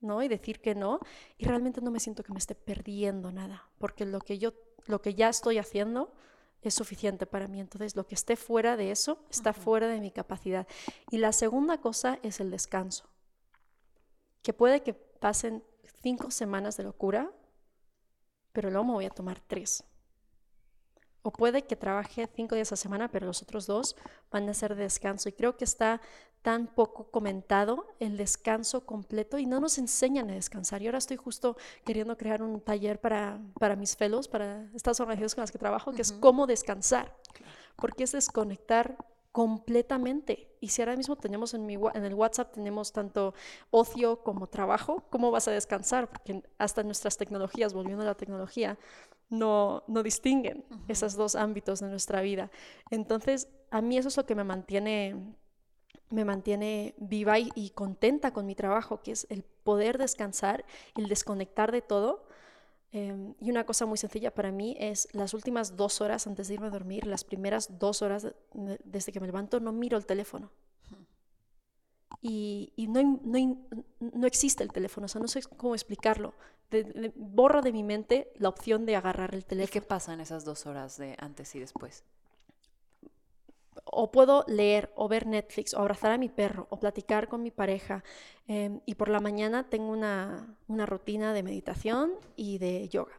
[0.00, 0.22] ¿no?
[0.22, 1.00] Y decir que no.
[1.36, 3.68] Y realmente no me siento que me esté perdiendo nada.
[3.78, 4.54] Porque lo que yo,
[4.86, 6.12] lo que ya estoy haciendo
[6.62, 7.60] es suficiente para mí.
[7.60, 10.66] Entonces, lo que esté fuera de eso está fuera de mi capacidad.
[11.10, 13.08] Y la segunda cosa es el descanso.
[14.42, 15.62] Que puede que pasen
[16.02, 17.30] cinco semanas de locura,
[18.52, 19.84] pero luego me voy a tomar tres.
[21.22, 23.96] O puede que trabaje cinco días a semana, pero los otros dos
[24.30, 25.28] van a ser de descanso.
[25.28, 26.00] Y creo que está
[26.42, 30.82] tan poco comentado el descanso completo y no nos enseñan a descansar.
[30.82, 35.34] Y ahora estoy justo queriendo crear un taller para, para mis fellows, para estas organizaciones
[35.34, 37.14] con las que trabajo, que es cómo descansar.
[37.76, 38.96] Porque es desconectar
[39.38, 40.48] completamente.
[40.60, 43.34] Y si ahora mismo tenemos en, mi, en el WhatsApp, tenemos tanto
[43.70, 46.10] ocio como trabajo, ¿cómo vas a descansar?
[46.10, 48.80] Porque hasta nuestras tecnologías, volviendo a la tecnología,
[49.28, 52.50] no, no distinguen esos dos ámbitos de nuestra vida.
[52.90, 55.14] Entonces, a mí eso es lo que me mantiene
[56.10, 60.64] me mantiene viva y, y contenta con mi trabajo, que es el poder descansar,
[60.96, 62.26] el desconectar de todo
[62.90, 66.54] Em, y una cosa muy sencilla para mí es las últimas dos horas antes de
[66.54, 68.26] irme a dormir, las primeras dos horas
[68.84, 70.50] desde que me levanto, no miro el teléfono.
[72.20, 73.58] Y, y no, no,
[74.00, 76.34] no, existe el teléfono, o sea, no sé cómo explicarlo.
[77.14, 79.68] borro de mi mente la opción de agarrar el teléfono.
[79.68, 82.04] ¿Y qué pasa en esas dos horas de antes y después?
[83.92, 87.50] O puedo leer o ver Netflix o abrazar a mi perro o platicar con mi
[87.50, 88.04] pareja.
[88.46, 93.18] Em, y por la mañana tengo una, rutina de meditación y de yoga.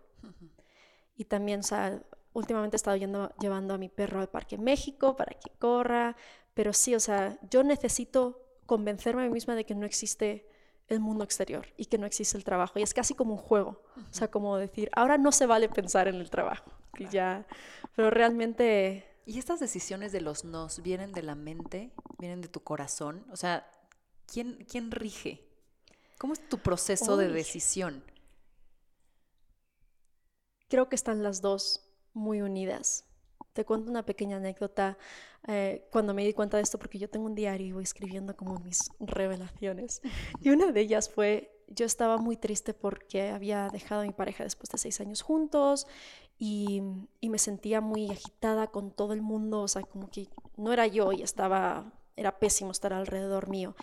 [1.15, 2.01] Y también, o sea,
[2.33, 6.15] últimamente he estado yendo, llevando a mi perro al Parque México para que corra.
[6.53, 10.47] Pero sí, o sea, yo necesito convencerme a mí misma de que no existe
[10.87, 12.79] el mundo exterior y que no existe el trabajo.
[12.79, 13.81] Y es casi como un juego.
[13.97, 16.71] O sea, como decir, ahora no se vale pensar en el trabajo.
[16.97, 17.45] Y ya,
[17.95, 21.91] pero realmente ¿Y estas decisiones de los nos vienen de la mente?
[22.17, 23.27] ¿Vienen de tu corazón?
[23.31, 23.69] O sea,
[24.25, 25.47] ¿quién, quién rige?
[26.17, 28.03] ¿Cómo es tu proceso de decisión?
[30.67, 33.05] Creo que están las dos muy unidas.
[33.53, 34.97] Te cuento una pequeña anécdota
[35.47, 38.35] eh, cuando me di cuenta de esto, porque yo tengo un diario y voy escribiendo
[38.35, 40.01] como mis revelaciones.
[40.41, 44.43] Y una de ellas fue, yo estaba muy triste porque había dejado a mi pareja
[44.43, 45.85] después de seis años juntos
[46.39, 46.81] y,
[47.21, 51.11] me sentía muy agitada con todo el mundo, o sea, como que no era yo
[51.11, 53.75] y estaba, era pésimo estar alrededor mío.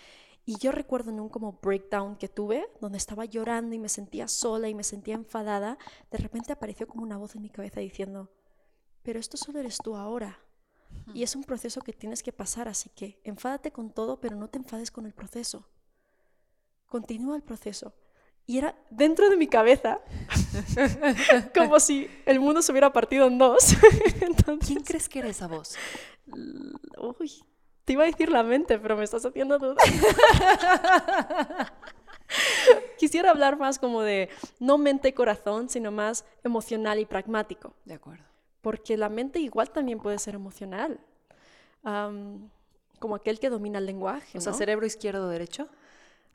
[0.46, 4.26] Y yo recuerdo en un como breakdown que tuve, donde estaba llorando y me sentía
[4.26, 5.76] sola y me sentía enfadada,
[6.10, 8.30] de repente apareció como una voz en mi cabeza diciendo,
[9.02, 10.40] pero esto solo eres tú ahora.
[11.12, 14.48] Y es un proceso que tienes que pasar, así que enfádate con todo, pero no
[14.48, 15.68] te enfades con el proceso.
[16.86, 17.94] Continúa el proceso.
[18.46, 20.00] Y era dentro de mi cabeza,
[21.54, 23.74] como si el mundo se hubiera partido en dos.
[24.66, 25.74] ¿Quién crees que era esa voz?
[27.18, 27.42] Uy,
[27.84, 29.76] te iba a decir la mente, pero me estás haciendo duda.
[32.98, 34.28] Quisiera hablar más como de
[34.60, 37.74] no mente y corazón, sino más emocional y pragmático.
[37.84, 38.24] De acuerdo.
[38.60, 41.00] Porque la mente igual también puede ser emocional.
[41.82, 44.38] como aquel que domina el lenguaje.
[44.38, 45.68] O sea, cerebro izquierdo o derecho.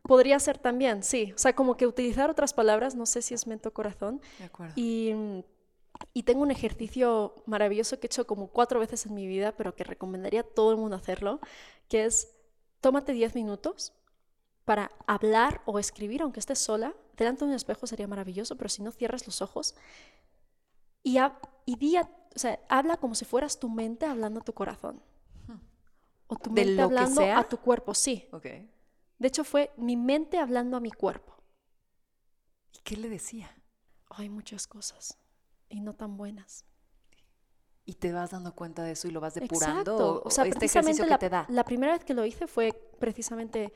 [0.03, 1.31] Podría ser también, sí.
[1.35, 4.21] O sea, como que utilizar otras palabras, no sé si es mente o corazón.
[4.39, 4.73] De acuerdo.
[4.75, 5.13] Y,
[6.13, 9.75] y tengo un ejercicio maravilloso que he hecho como cuatro veces en mi vida, pero
[9.75, 11.39] que recomendaría a todo el mundo hacerlo,
[11.87, 12.35] que es
[12.79, 13.93] tómate 10 minutos
[14.65, 16.95] para hablar o escribir, aunque estés sola.
[17.15, 19.75] Delante de un espejo sería maravilloso, pero si no cierras los ojos
[21.03, 21.17] y,
[21.65, 25.01] y o sea, habla como si fueras tu mente hablando a tu corazón.
[25.47, 25.59] Hmm.
[26.27, 28.27] O tu mente hablando a tu cuerpo, sí.
[28.31, 28.69] Okay.
[29.21, 31.35] De hecho, fue mi mente hablando a mi cuerpo.
[32.73, 33.55] ¿Y qué le decía?
[34.09, 35.15] Hay muchas cosas
[35.69, 36.65] y no tan buenas.
[37.85, 39.79] ¿Y te vas dando cuenta de eso y lo vas depurando?
[39.81, 40.21] Exacto.
[40.25, 41.45] O, sea, este ejercicio que te da.
[41.49, 43.71] La primera vez que lo hice fue precisamente,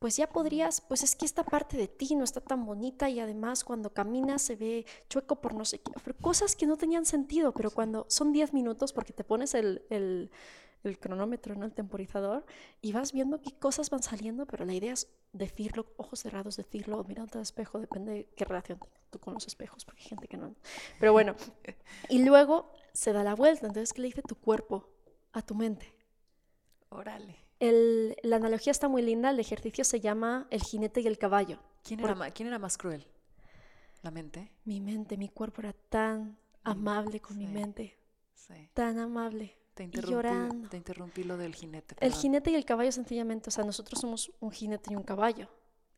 [0.00, 3.20] pues ya podrías, pues es que esta parte de ti no está tan bonita y
[3.20, 7.52] además cuando caminas se ve chueco por no sé qué, cosas que no tenían sentido,
[7.52, 10.30] pero cuando son 10 minutos porque te pones el, el
[10.84, 11.64] el cronómetro, ¿no?
[11.64, 12.44] el temporizador,
[12.80, 17.04] y vas viendo qué cosas van saliendo, pero la idea es decirlo, ojos cerrados, decirlo,
[17.04, 18.78] mirando al espejo, depende de qué relación
[19.10, 20.54] tú con los espejos, porque hay gente que no.
[20.98, 21.34] Pero bueno,
[22.08, 24.88] y luego se da la vuelta, entonces, ¿qué le dice tu cuerpo
[25.32, 25.94] a tu mente?
[26.90, 27.36] Órale.
[27.60, 31.58] El, la analogía está muy linda, el ejercicio se llama el jinete y el caballo.
[31.82, 33.06] ¿Quién era, ¿quién era más cruel?
[34.02, 34.52] ¿La mente?
[34.64, 37.98] Mi mente, mi cuerpo era tan amable con mi mente.
[38.74, 39.56] Tan amable.
[39.78, 41.94] Te interrumpí, Te interrumpí lo del jinete.
[42.00, 45.48] El jinete y el caballo sencillamente, o sea, nosotros somos un jinete y un caballo.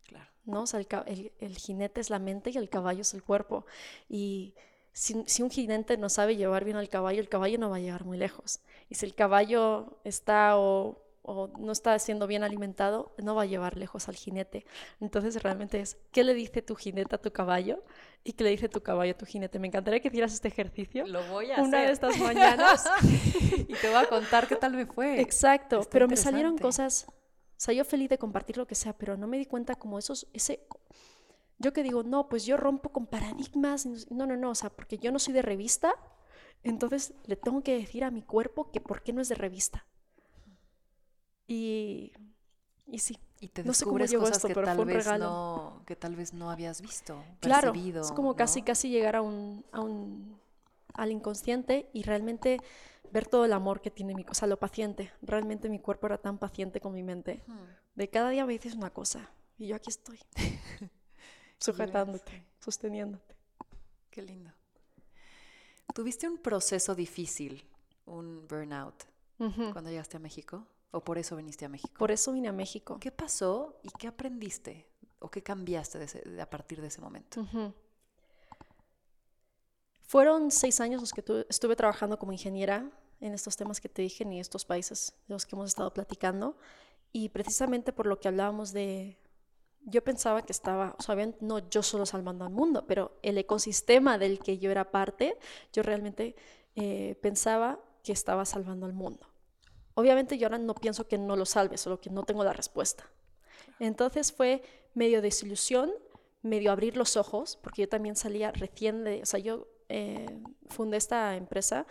[0.06, 0.30] Claro.
[0.44, 0.64] ¿No?
[0.64, 3.64] O sea, el, el, jinete es la mente y el caballo es el cuerpo.
[4.06, 4.52] Y
[4.92, 7.80] si, si, un jinete no sabe llevar bien al caballo, el caballo no va a
[7.80, 8.60] llegar muy lejos.
[8.90, 13.46] Y si el caballo está o o no está siendo bien alimentado, no va a
[13.46, 14.64] llevar lejos al jinete.
[15.00, 17.84] Entonces realmente es, ¿qué le dice tu jinete a tu caballo?
[18.24, 19.58] ¿Y qué le dice tu caballo a tu jinete?
[19.58, 21.06] Me encantaría que hicieras este ejercicio.
[21.06, 22.84] Lo voy a Una de estas mañanas.
[23.68, 25.20] y te voy a contar qué tal me fue.
[25.20, 29.16] Exacto, pero me salieron cosas, o sea, yo feliz de compartir lo que sea, pero
[29.16, 30.66] no me di cuenta como esos, ese...
[31.58, 33.84] Yo que digo, no, pues yo rompo con paradigmas.
[34.10, 35.92] No, no, no, o sea, porque yo no soy de revista,
[36.62, 39.84] entonces le tengo que decir a mi cuerpo que por qué no es de revista.
[41.50, 42.12] Y,
[42.86, 43.18] y sí.
[43.40, 47.72] Y te descubres cosas que, tal vez no, que tal vez no habías visto, claro,
[47.74, 50.38] Es como casi, casi llegar a un, a un,
[50.94, 52.58] al inconsciente y realmente
[53.10, 54.26] ver todo el amor que tiene mi...
[54.28, 55.10] O sea, lo paciente.
[55.22, 57.42] Realmente mi cuerpo era tan paciente con mi mente.
[57.46, 57.64] Hmm.
[57.94, 60.20] De cada día me dices una cosa y yo aquí estoy.
[61.58, 63.34] sujetándote, sosteniéndote.
[64.10, 64.52] Qué lindo.
[65.94, 67.66] ¿Tuviste un proceso difícil,
[68.04, 69.04] un burnout,
[69.72, 70.66] cuando llegaste a México?
[70.92, 71.94] ¿O por eso viniste a México?
[71.98, 72.98] Por eso vine a México.
[72.98, 74.88] ¿Qué pasó y qué aprendiste
[75.20, 76.04] o qué cambiaste
[76.40, 77.46] a partir de ese momento?
[80.00, 84.24] Fueron seis años los que estuve trabajando como ingeniera en estos temas que te dije,
[84.24, 86.56] en estos países de los que hemos estado platicando.
[87.12, 89.18] Y precisamente por lo que hablábamos de...
[89.82, 94.18] Yo pensaba que estaba, o sea, no yo solo salvando al mundo, pero el ecosistema
[94.18, 95.38] del que yo era parte,
[95.72, 96.36] yo realmente
[96.74, 99.29] eh, pensaba que estaba salvando al mundo.
[99.94, 103.04] Obviamente yo ahora no pienso que no lo salve, solo que no tengo la respuesta.
[103.78, 104.62] Entonces fue
[104.94, 105.90] medio desilusión,
[106.42, 110.96] medio abrir los ojos, porque yo también salía recién de, o sea, yo eh, fundé
[110.96, 111.86] esta empresa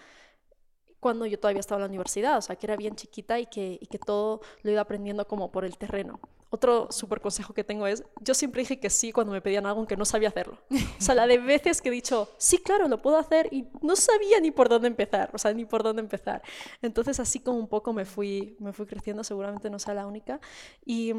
[1.00, 3.78] cuando yo todavía estaba en la universidad, o sea, que era bien chiquita y que,
[3.80, 6.20] y que todo lo iba aprendiendo como por el terreno.
[6.52, 9.86] Otro súper consejo que tengo es, yo siempre dije que sí cuando me pedían algo
[9.86, 10.58] que no sabía hacerlo.
[10.72, 13.96] O sea, la de veces que he dicho, sí, claro, lo puedo hacer y no
[13.96, 16.42] sabía ni por dónde empezar, o sea, ni por dónde empezar.
[16.82, 20.40] Entonces, así como un poco me fui, me fui creciendo, seguramente no sea la única.
[20.84, 21.14] Y,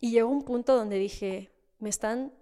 [0.00, 2.32] y llegó un punto donde dije, me están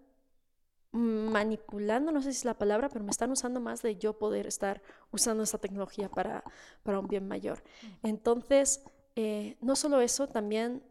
[0.93, 4.47] manipulando, no sé si es la palabra, pero me están usando más de yo poder
[4.47, 6.45] estar usando esta tecnología para,
[6.83, 7.63] para un bien mayor.
[8.03, 8.83] Entonces,
[9.17, 10.83] eh, no solo eso, también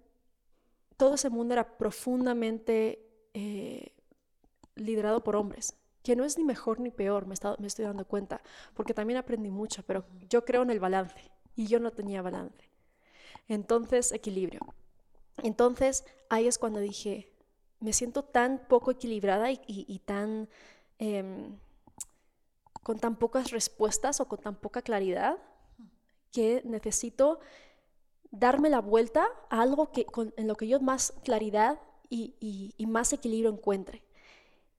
[0.98, 3.94] todo ese mundo era profundamente eh,
[4.76, 8.42] liderado por hombres, que no es ni mejor ni peor, me, estoy dando cuenta,
[8.74, 12.70] porque también aprendí mucho, pero yo creo en el balance y yo no tenía balance.
[13.48, 14.62] Entonces, equilibrio.
[15.44, 17.32] Entonces ahí es cuando dije,
[17.80, 20.50] me siento tan poco equilibrada y, tan...
[21.00, 21.58] Em,
[22.82, 25.38] con tan pocas respuestas o con tan poca claridad
[26.32, 27.40] que necesito
[28.32, 30.06] darme la vuelta a algo que,
[30.38, 34.04] en lo que yo más claridad y, más equilibrio encuentre.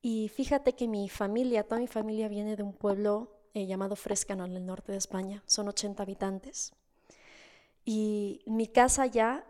[0.01, 4.45] Y fíjate que mi familia, toda mi familia viene de un pueblo eh, llamado Frescano
[4.45, 6.73] en el norte de España, son 80 habitantes.
[7.85, 9.47] Y mi casa ya,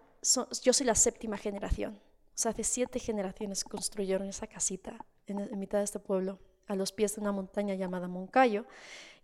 [0.63, 5.59] yo soy la séptima generación, o sea, hace siete generaciones construyeron esa casita en, en
[5.59, 8.65] mitad de este pueblo a los pies de una montaña llamada Moncayo.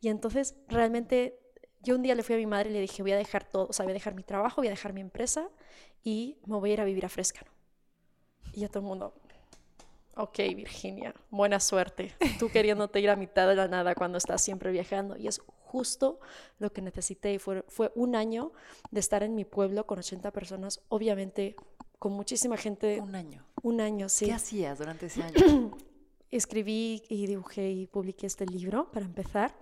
[0.01, 1.39] Y entonces realmente
[1.85, 3.67] yo un día le fui a mi madre y le dije, voy a dejar todo,
[3.69, 5.49] o sea, voy a dejar mi trabajo, voy a dejar mi empresa
[6.03, 7.51] y me voy a ir a vivir a Frescano.
[8.53, 9.15] Y ya todo el mundo,
[10.17, 12.15] ok, Virginia, buena suerte.
[12.39, 15.17] Tú queriéndote ir a mitad de la nada cuando estás siempre viajando.
[15.17, 16.21] Y es justo
[16.59, 17.35] lo que necesité.
[17.35, 18.53] Y fue, fue un año
[18.91, 21.57] de estar en mi pueblo con 80 personas, obviamente
[21.99, 23.01] con muchísima gente.
[23.01, 23.45] Un año.
[23.63, 24.27] Un año, sí.
[24.27, 25.77] ¿Qué hacías durante ese año?
[26.31, 29.55] escribí y dibujé y publiqué este libro para empezar.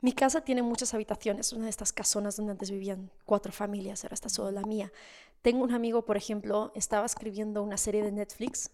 [0.00, 4.14] Mi casa tiene muchas habitaciones, una de estas casonas donde antes vivían cuatro familias, ahora
[4.14, 4.92] está solo la mía.
[5.42, 8.70] Tengo un amigo, por ejemplo, estaba escribiendo una serie de Netflix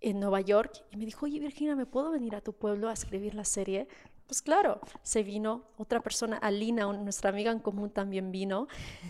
[0.00, 2.92] en Nueva York y me dijo, oye Virginia, ¿me puedo venir a tu pueblo a
[2.92, 3.88] escribir la serie?
[4.26, 8.66] Pues claro, se vino otra persona, Alina, nuestra amiga en común también vino.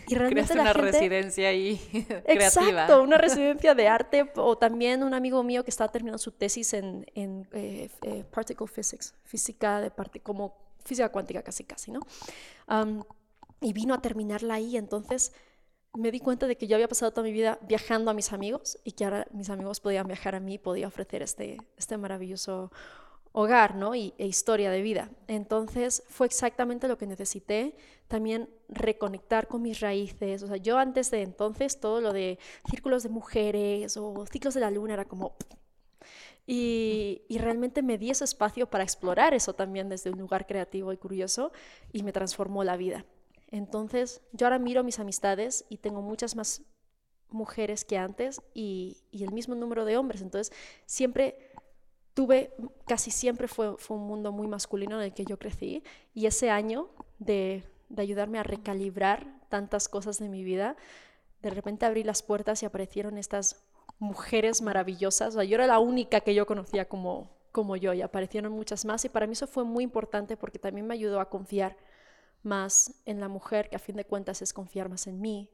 [0.07, 2.33] Y realmente la una residencia ahí creativa.
[2.33, 6.73] Exacto, una residencia de arte o también un amigo mío que estaba terminando su tesis
[6.73, 12.01] en, en eh, eh, particle physics, física de parte como física cuántica casi casi, ¿no?
[13.59, 15.33] y vino a terminarla ahí, entonces
[15.93, 18.77] me di cuenta de que yo había pasado toda mi vida viajando a mis amigos
[18.83, 22.71] y que ahora mis amigos podían viajar a mí podía ofrecer este, este maravilloso
[23.31, 23.95] hogar ¿no?
[23.95, 25.11] y, e historia de vida.
[25.27, 27.75] Entonces fue exactamente lo que necesité,
[28.07, 30.43] también reconectar con mis raíces.
[30.43, 34.61] O sea, yo antes de entonces todo lo de círculos de mujeres o ciclos de
[34.61, 35.35] la luna era como...
[36.45, 40.97] Y, realmente me di ese espacio para explorar eso también desde un lugar creativo y
[40.97, 41.51] curioso
[41.91, 43.05] y me transformó la vida.
[43.49, 46.61] Entonces yo ahora miro mis amistades y tengo muchas más
[47.29, 50.21] mujeres que antes y, y el mismo número de hombres.
[50.21, 51.51] Entonces siempre
[52.13, 52.53] tuve,
[52.87, 56.49] casi siempre fue, fue, un mundo muy masculino en el que yo crecí y ese
[56.49, 56.89] año
[57.19, 60.77] de, de, ayudarme a recalibrar tantas cosas de mi vida,
[61.41, 63.66] de repente abrí las puertas y aparecieron estas
[63.99, 65.29] mujeres maravillosas.
[65.29, 68.85] O sea, yo era la única que yo conocía como, como yo y aparecieron muchas
[68.85, 71.77] más y para mí eso fue muy importante porque también me ayudó a confiar
[72.43, 75.49] más en la mujer, que a fin de cuentas es confiar más en mí,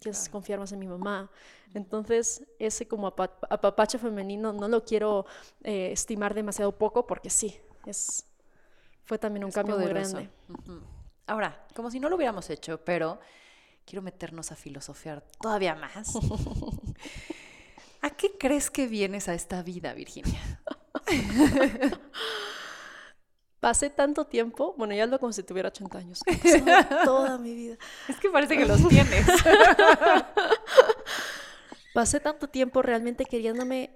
[0.00, 1.30] que es confiar más en mi mamá.
[1.74, 5.26] Entonces, ese como apapacho femenino no lo quiero
[5.64, 8.24] eh, estimar demasiado poco porque sí, es,
[9.04, 10.30] fue también un cambio muy grande.
[11.26, 13.18] Ahora, como si no lo hubiéramos hecho, pero
[13.84, 16.12] quiero meternos a filosofear todavía más.
[18.06, 20.62] ¿A qué crees que vienes a esta vida, Virginia?
[23.58, 26.20] pasé tanto tiempo, bueno, ya ando como si tuviera 80 años,
[27.04, 27.76] toda mi vida.
[28.06, 29.26] Es que parece que los tienes.
[31.94, 33.90] pasé tanto tiempo realmente queriéndome,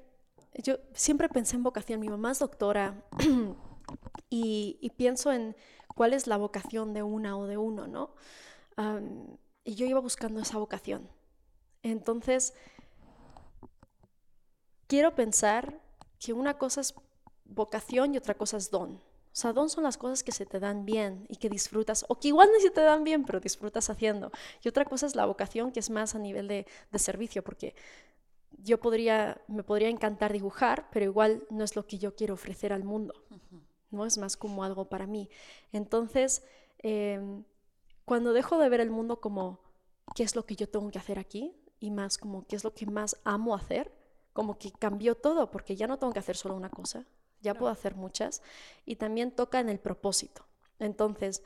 [0.54, 3.04] yo siempre pensé en vocación, mi mamá es doctora
[4.28, 5.54] y, pienso en
[5.94, 8.16] cuál es la vocación de una o de uno, ¿no?
[9.62, 11.08] y yo iba buscando esa vocación.
[11.84, 12.54] Entonces,
[14.90, 15.80] quiero pensar
[16.18, 16.94] que una cosa es
[17.44, 18.94] vocación y otra cosa es don.
[18.94, 22.18] O sea, don son las cosas que se te dan bien y que disfrutas, o
[22.18, 24.32] que igual no se te dan bien, pero disfrutas haciendo.
[24.64, 27.76] Y otra cosa es la vocación, que es más a nivel de, servicio, porque
[28.64, 32.72] yo podría, me podría encantar dibujar, pero igual no es lo que yo quiero ofrecer
[32.72, 33.14] al mundo,
[33.92, 34.04] ¿no?
[34.06, 35.30] Es más como algo para mí.
[35.72, 36.42] Entonces,
[36.78, 37.44] em,
[38.04, 39.60] cuando dejo de ver el mundo como
[40.16, 42.74] qué es lo que yo tengo que hacer aquí, y más como qué es lo
[42.74, 43.99] que más amo hacer,
[44.32, 47.04] como que cambió todo, porque ya no tengo que hacer solo una cosa,
[47.40, 48.42] ya puedo hacer muchas,
[48.84, 50.46] y también toca en el propósito.
[50.78, 51.42] Entonces,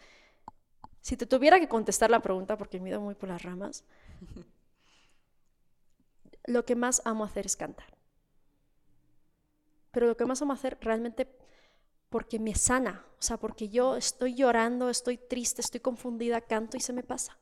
[1.00, 3.84] si te tuviera que contestar la pregunta, porque me ido muy por las ramas,
[6.46, 7.96] lo que más amo hacer es cantar.
[9.90, 11.28] Pero lo que más amo hacer realmente
[12.10, 16.80] porque me sana, o sea, porque yo estoy llorando, estoy triste, estoy confundida, canto y
[16.80, 17.38] se me pasa.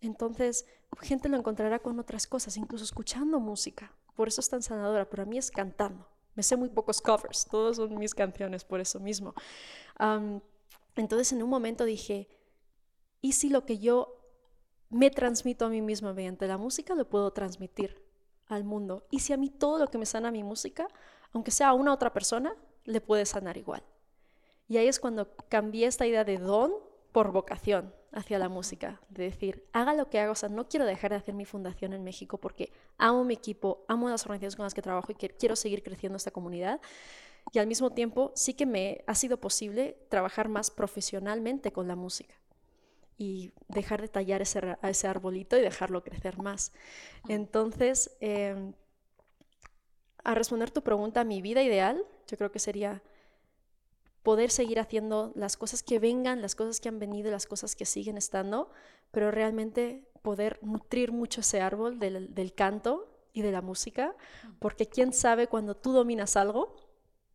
[0.00, 0.66] Entonces,
[1.00, 3.92] gente lo encontrará con otras cosas, incluso escuchando música.
[4.14, 6.06] Por eso es tan sanadora, pero a mí es cantando.
[6.34, 9.34] Me sé muy pocos covers, todos son mis canciones por eso mismo.
[10.96, 12.28] entonces en un momento dije,
[13.20, 14.18] ¿y si lo que yo
[14.88, 18.02] me transmito a mí misma mediante la música lo puedo transmitir
[18.46, 19.06] al mundo?
[19.10, 20.88] ¿Y si a mí todo lo que me sana mi música,
[21.32, 23.82] aunque sea a una otra persona, le puede sanar igual?
[24.68, 26.72] Y ahí es cuando cambié esta idea de don
[27.12, 27.94] por vocación.
[28.12, 31.16] Hacia la música, de decir, haga lo que haga, o sea, no quiero dejar de
[31.16, 34.82] hacer mi fundación en México porque amo mi equipo, amo las organizaciones con las que
[34.82, 36.80] trabajo y quiero seguir creciendo esta comunidad.
[37.52, 41.96] Y al mismo tiempo sí que me ha sido posible trabajar más profesionalmente con la
[41.96, 42.34] música
[43.18, 46.72] y dejar de tallar ese, ese arbolito y dejarlo crecer más.
[47.28, 48.74] Entonces, em,
[50.24, 53.02] a responder tu pregunta, mi vida ideal, yo creo que sería
[54.22, 57.86] poder seguir haciendo las cosas que vengan, las cosas que han venido, las cosas que
[57.86, 58.70] siguen estando,
[59.10, 64.14] pero realmente poder nutrir mucho ese árbol del, del canto y de la música,
[64.58, 66.76] porque quién sabe cuando tú dominas algo,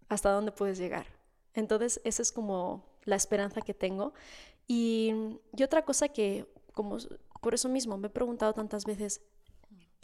[0.10, 1.08] hasta dónde puedes llegar.
[1.54, 4.14] Entonces, esa es como la esperanza que tengo.
[4.68, 6.98] Y, y otra cosa que, como
[7.42, 9.22] por eso mismo, me he preguntado tantas veces,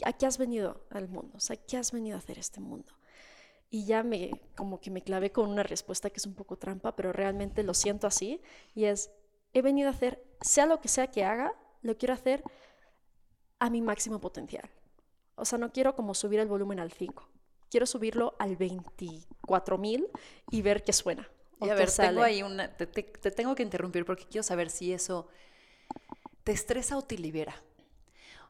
[0.04, 1.36] ¿a qué has venido al mundo?
[1.36, 2.92] O sea, ¿qué has venido a hacer este mundo?
[3.74, 6.94] Y ya me, como que me clavé con una respuesta que es un poco trampa,
[6.94, 8.40] pero realmente lo siento así.
[8.72, 9.10] Y es,
[9.52, 11.52] he venido a hacer, sea lo que sea que haga,
[11.82, 12.44] lo quiero hacer
[13.58, 14.70] a mi máximo potencial.
[15.34, 17.28] O sea, no quiero como subir el volumen al 5.
[17.68, 20.08] Quiero subirlo al 24.000
[20.52, 21.28] y ver qué suena.
[21.60, 25.26] Y a ver, tengo ahí una, te, tengo que interrumpir porque quiero saber si eso
[26.44, 27.56] te estresa o te libera.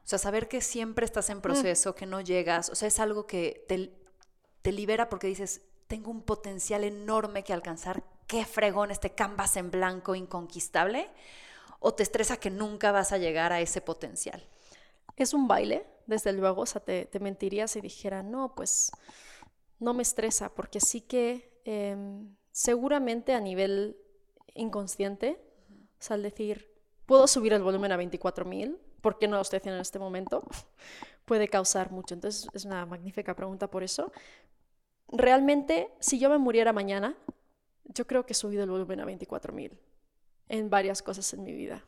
[0.03, 1.41] O sea, saber que siempre estás en mm.
[1.41, 3.91] proceso, que no llegas, o sea, es algo que te,
[4.65, 9.69] te libera porque dices, tengo un potencial enorme que alcanzar, qué fregón este canvas en
[9.69, 11.07] blanco inconquistable,
[11.79, 14.43] o te estresa que nunca vas a llegar a ese potencial.
[15.17, 18.91] Es un baile, desde luego, o sea, te, mentiría si dijera, no, pues
[19.79, 23.97] no me estresa, porque sí que em, seguramente a nivel
[24.55, 25.39] inconsciente,
[25.69, 26.73] o sea, al decir,
[27.05, 30.43] puedo subir el volumen a 24.000, ¿por qué no lo estoy haciendo en este momento?
[31.25, 32.15] Puede causar mucho.
[32.15, 34.11] Entonces, es una magnífica pregunta por eso.
[35.09, 37.15] Realmente, si yo me muriera mañana,
[37.85, 39.71] yo creo que he subido el volumen a 24.000
[40.49, 41.83] en varias cosas en mi vida,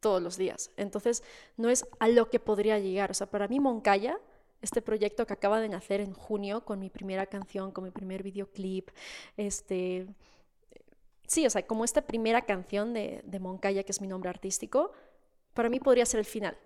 [0.00, 0.70] todos los días.
[0.76, 1.22] Entonces,
[1.56, 3.10] no es a lo que podría llegar.
[3.10, 4.18] O sea, para mí, Moncaya
[4.62, 8.22] este proyecto que acaba de nacer en junio con mi primera canción, con mi primer
[8.22, 8.90] videoclip,
[9.36, 10.06] este,
[11.26, 14.92] sí, o sea, como esta primera canción de, de Moncaya, que es mi nombre artístico,
[15.54, 16.56] para mí podría ser el final.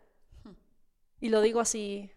[1.21, 2.11] Y lo digo así,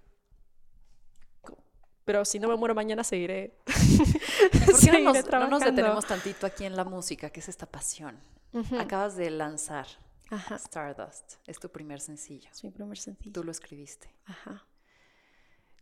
[2.07, 3.53] pero si no me muero mañana seguiré.
[3.65, 3.75] ¿Por
[4.79, 8.17] qué no, nos, no, nos, detenemos tantito aquí en la música, que es esta pasión?
[8.79, 9.87] Acabas de lanzar
[10.55, 12.49] Stardust, es tu primer sencillo.
[12.49, 13.33] Es mi primer sencillo.
[13.33, 14.09] Tú lo escribiste.
[14.23, 14.65] Ajá.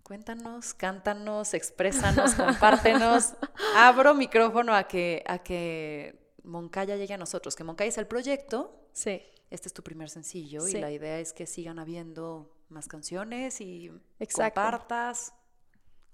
[0.01, 3.35] Cuéntanos, cántanos, exprésanos, compártenos.
[3.75, 8.89] Abro micrófono a que, a que Moncaya llegue a nosotros, que Moncaya es el proyecto.
[8.93, 9.21] Sí.
[9.51, 13.91] Este es tu primer sencillo y la idea es que sigan habiendo más canciones y
[14.33, 15.35] compartas.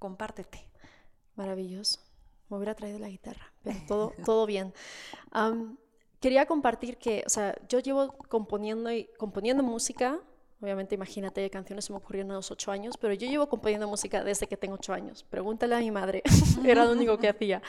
[0.01, 0.67] Compártete.
[1.35, 1.99] Maravilloso.
[2.49, 4.73] Me hubiera traído la guitarra, pero todo, todo bien.
[6.19, 10.19] quería compartir que, o sea, yo llevo componiendo, y, componiendo música
[10.61, 14.23] Obviamente, imagínate, canciones se me ocurrieron a los ocho años, pero yo llevo componiendo música
[14.23, 15.23] desde que tengo ocho años.
[15.23, 16.21] Pregúntale a mi madre,
[16.63, 17.63] era lo único que hacía.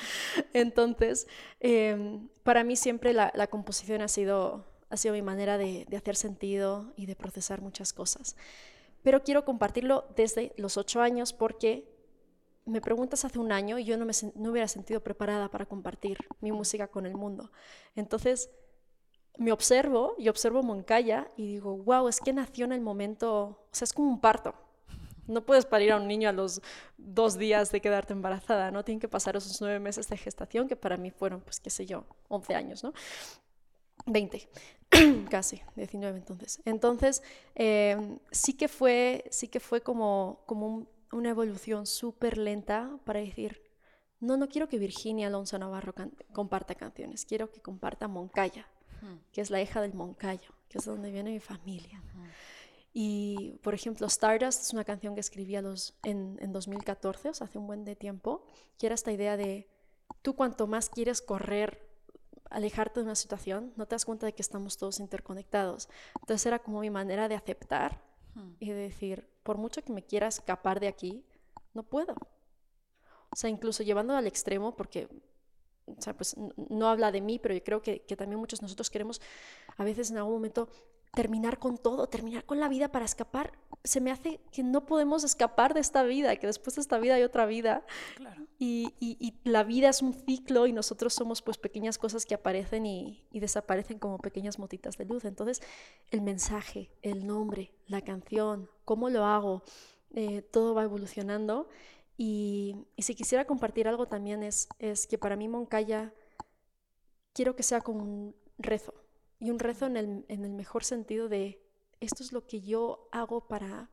[0.52, 1.26] Entonces,
[1.60, 6.92] em, para mí siempre la, composición ha sido, ha sido mi manera de, hacer sentido
[6.94, 8.36] y de procesar muchas cosas.
[9.02, 11.91] Pero quiero compartirlo desde los ocho años porque
[12.64, 16.18] me preguntas hace un año y yo no me no hubiera sentido preparada para compartir
[16.40, 17.50] mi música con el mundo.
[17.94, 18.50] Entonces,
[19.38, 23.68] me observo y observo Moncaya y digo, wow, es que nació en el momento, o
[23.72, 24.54] sea, es como un parto.
[25.26, 26.60] No puedes parir a un niño a los
[26.98, 28.84] dos días de quedarte embarazada, ¿no?
[28.84, 31.86] Tienen que pasar esos nueve meses de gestación, que para mí fueron, pues, qué sé
[31.86, 32.92] yo, 11 años, ¿no?
[34.06, 34.48] 20,
[35.30, 36.60] casi, 19 entonces.
[36.64, 37.22] Entonces,
[37.54, 43.62] em, sí que fue, sí que fue como, como una evolución súper lenta para decir,
[44.20, 45.94] no, no quiero que Virginia Alonso Navarro
[46.32, 48.66] comparta canciones, quiero que comparta Moncaya
[49.32, 52.02] que es la hija del Moncayo, que es donde viene mi familia.
[52.94, 57.46] Y, por ejemplo, Stardust es una canción que escribí los, en, en 2014, o sea,
[57.46, 58.44] hace un buen de tiempo,
[58.78, 59.68] que era esta idea de
[60.20, 61.88] tú cuanto más quieres correr,
[62.50, 65.88] alejarte de una situación, no te das cuenta de que estamos todos interconectados.
[66.20, 68.02] Entonces era como mi manera de aceptar
[68.58, 71.24] y de decir, por mucho que me quiera escapar de aquí,
[71.74, 72.14] no puedo.
[73.30, 75.08] O sea, incluso llevándolo al extremo, porque
[75.86, 78.64] o sea, pues no habla de mí, pero yo creo que, que, también muchos de
[78.64, 79.20] nosotros queremos
[79.76, 80.68] a veces en algún momento
[81.14, 83.52] terminar con todo, terminar con la vida para escapar.
[83.84, 87.14] Se me hace que no podemos escapar de esta vida, que después de esta vida
[87.16, 87.84] hay otra vida.
[88.16, 88.46] Claro.
[88.58, 92.86] Y, y, la vida es un ciclo y nosotros somos pues pequeñas cosas que aparecen
[92.86, 95.24] y, y, desaparecen como pequeñas motitas de luz.
[95.24, 95.60] Entonces,
[96.10, 99.64] el mensaje, el nombre, la canción, cómo lo hago,
[100.14, 101.68] eh, todo va evolucionando
[102.16, 106.12] y, si quisiera compartir algo también es, es que para mí Moncaya
[107.32, 108.94] quiero que sea como un rezo
[109.42, 111.60] y un rezo en el, en el mejor sentido de
[111.98, 113.90] esto es lo que yo hago para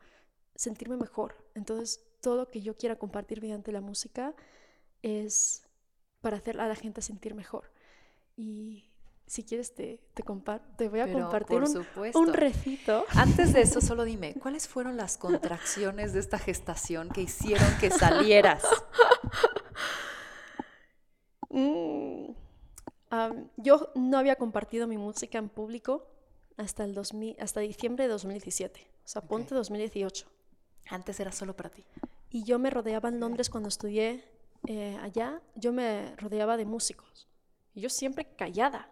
[0.53, 1.43] sentirme mejor.
[1.55, 4.35] Entonces, todo lo que yo quiera compartir mediante la música
[5.01, 5.63] es
[6.21, 7.71] para hacer a la gente sentir mejor.
[8.37, 8.91] Y
[9.25, 10.23] si quieres te, te,
[10.77, 13.05] te voy a compartir un, un, recito.
[13.09, 17.89] Antes de eso, solo dime, ¿cuáles fueron las contracciones de esta gestación que hicieron que
[17.89, 18.63] salieras?
[21.51, 21.98] Mm,
[23.57, 26.07] yo no había compartido mi música en público
[26.57, 30.27] hasta, el 2000, hasta diciembre de 2017, o sea, ponte 2018.
[30.89, 31.85] Antes era solo para ti.
[32.29, 34.23] Y yo me rodeaba en Londres cuando estudié
[34.67, 37.27] eh, allá, yo me rodeaba de músicos.
[37.73, 38.89] Y yo siempre callada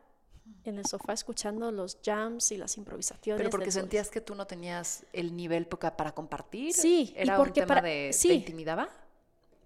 [0.63, 3.39] en el sofá escuchando los jams y las improvisaciones.
[3.39, 6.73] Pero porque sentías que tú no tenías el nivel para compartir.
[6.73, 8.89] Sí, era y porque un tema para, de sí, te intimidaba.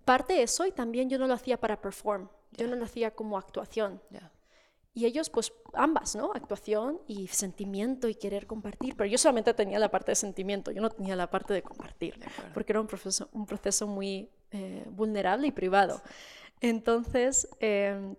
[0.06, 3.12] Parte de eso y también yo no lo hacía para perform, yo no lo hacía
[3.12, 4.02] como actuación.
[4.94, 6.32] Y ellos, pues ambas, ¿no?
[6.34, 8.96] Actuación y sentimiento y querer compartir.
[8.98, 12.20] Pero yo solamente tenía la parte de sentimiento, yo no tenía la parte de compartir,
[12.54, 16.02] porque era un proceso, un proceso muy eh, vulnerable y privado.
[16.60, 18.16] Entonces, eh,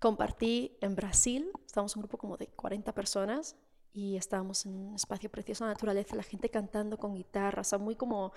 [0.00, 3.54] compartí en Brasil, estábamos un grupo como de 40 personas
[3.92, 7.78] y estábamos en un espacio precioso de naturaleza, la gente cantando con guitarra, o sea,
[7.78, 8.32] muy como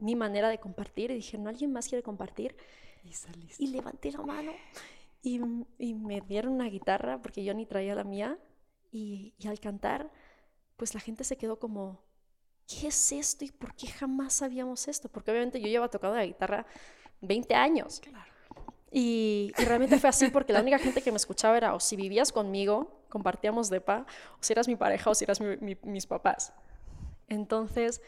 [0.00, 1.10] mi manera de compartir.
[1.10, 2.54] Y dije, ¿no alguien más quiere compartir?
[3.02, 4.52] Y, y levanté la mano
[5.22, 5.40] y,
[5.78, 8.38] y, me dieron una guitarra porque yo ni traía la mía.
[8.92, 10.10] Y, y, al cantar,
[10.76, 12.02] pues la gente se quedó como,
[12.66, 15.08] ¿qué es esto y por qué jamás sabíamos esto?
[15.08, 16.66] Porque obviamente yo llevo tocando la guitarra
[17.20, 18.00] 20 años.
[18.00, 18.30] Claro.
[18.90, 21.94] Y, y, realmente fue así porque la única gente que me escuchaba era o si
[21.94, 26.06] vivías conmigo, compartíamos depa, o si eras mi pareja o si eras mi, mi, mis
[26.06, 26.52] papás.
[27.28, 28.02] Entonces,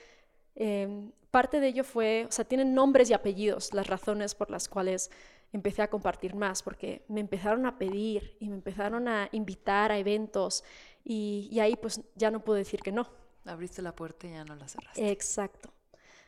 [0.56, 4.68] eh, parte de ello fue, o sea, tienen nombres y apellidos las razones por las
[4.68, 5.10] cuales
[5.52, 9.98] empecé a compartir más, porque me empezaron a pedir y me empezaron a invitar a
[9.98, 10.64] eventos
[11.04, 13.08] y, y ahí pues ya no puedo decir que no.
[13.44, 15.10] Abriste la puerta y ya no la cerraste.
[15.10, 15.72] Exacto.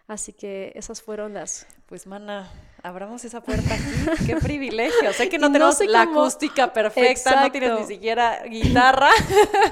[0.07, 1.67] Así que esas fueron las...
[1.87, 2.51] Pues, mana,
[2.83, 4.27] abramos esa puerta aquí.
[4.27, 5.13] ¡Qué privilegio!
[5.13, 9.09] Sé que no tenemos la acústica perfecta, no tienes ni siquiera guitarra.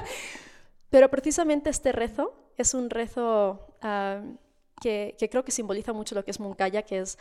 [0.90, 4.36] Pero precisamente este rezo es un rezo um,
[4.80, 7.18] que, que, creo que simboliza mucho lo que es Munkaya, que es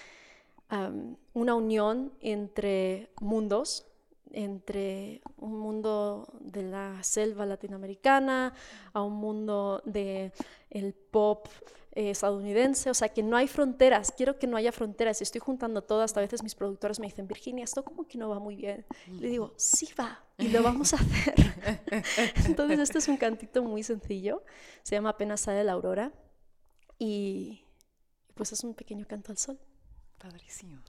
[1.33, 3.85] una unión entre mundos,
[4.33, 8.53] entre un mundo de la selva latinoamericana
[8.93, 10.31] a un mundo del
[10.69, 11.47] el pop
[11.93, 15.81] eh, estadounidense, o sea, que no hay fronteras, quiero que no haya fronteras, estoy juntando
[15.81, 18.55] todo, hasta a veces mis productores me dicen, Virginia, esto como que no va muy
[18.55, 18.85] bien.
[19.19, 21.35] Le digo, sí va, y lo vamos a hacer.
[22.47, 24.41] Entonces, este es un cantito muy sencillo,
[24.83, 26.13] se llama Apenas sale la aurora,
[26.97, 27.65] y
[28.35, 29.59] pues es un pequeño canto al sol.
[30.21, 30.83] Padrísimo.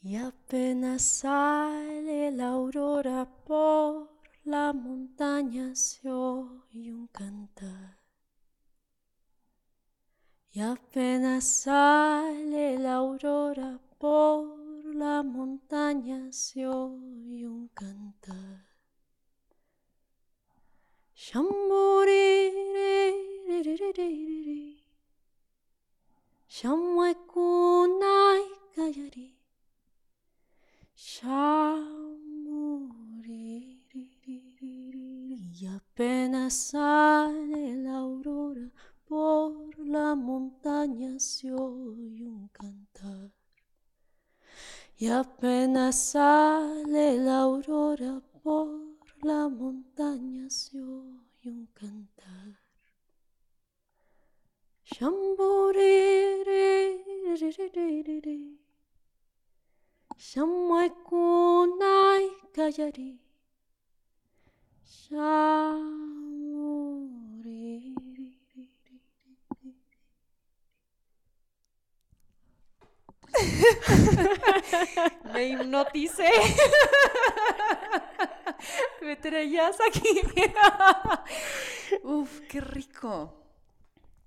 [0.00, 4.08] Y apenas sale la aurora por
[4.44, 7.98] la montaña se oye un cantar.
[10.50, 18.66] Y apenas sale la aurora por la montaña se oye un cantar.
[26.58, 28.42] Shamburiri, kunai
[28.74, 29.28] kayari,
[35.54, 38.72] y apenas sale la aurora
[39.06, 43.30] por la montaña se oye un cantar.
[44.96, 52.57] Y apenas sale la aurora por la montaña se oye un cantar.
[54.88, 56.56] Shamburiri,
[60.16, 62.24] Shamwai kunai
[62.56, 63.18] kayari,
[64.88, 65.58] Shamuriri.
[75.34, 76.30] Me hipnoticé.
[79.02, 80.22] Me traías aquí.
[82.02, 83.37] Uf, qué rico.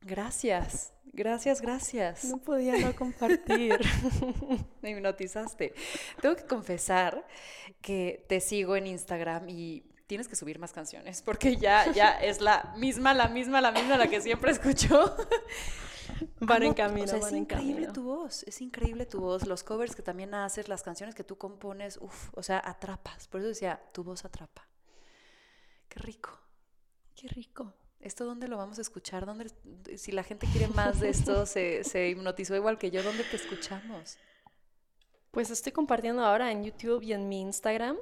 [0.01, 2.25] Gracias, gracias, gracias.
[2.25, 3.79] No podía no compartir.
[4.81, 5.73] Me hipnotizaste.
[6.21, 7.25] Tengo que confesar
[7.81, 12.41] que te sigo en Instagram y tienes que subir más canciones porque ya, ya es
[12.41, 15.15] la misma, la misma, la misma la que siempre escucho.
[16.39, 20.33] Van en camino, es increíble tu voz, es increíble tu voz, los covers que también
[20.33, 23.27] haces, las canciones que tú compones, uff, o sea, atrapas.
[23.27, 24.67] Por eso decía, tu voz atrapa.
[25.87, 26.37] Qué rico.
[27.15, 27.73] Qué rico.
[28.01, 29.25] ¿Esto dónde lo vamos a escuchar?
[29.25, 29.51] ¿Dónde,
[29.97, 33.35] si la gente quiere más de esto, se, se hipnotizó igual que yo, ¿dónde te
[33.35, 34.17] escuchamos?
[35.31, 37.97] Pues estoy compartiendo ahora en YouTube y en mi Instagram.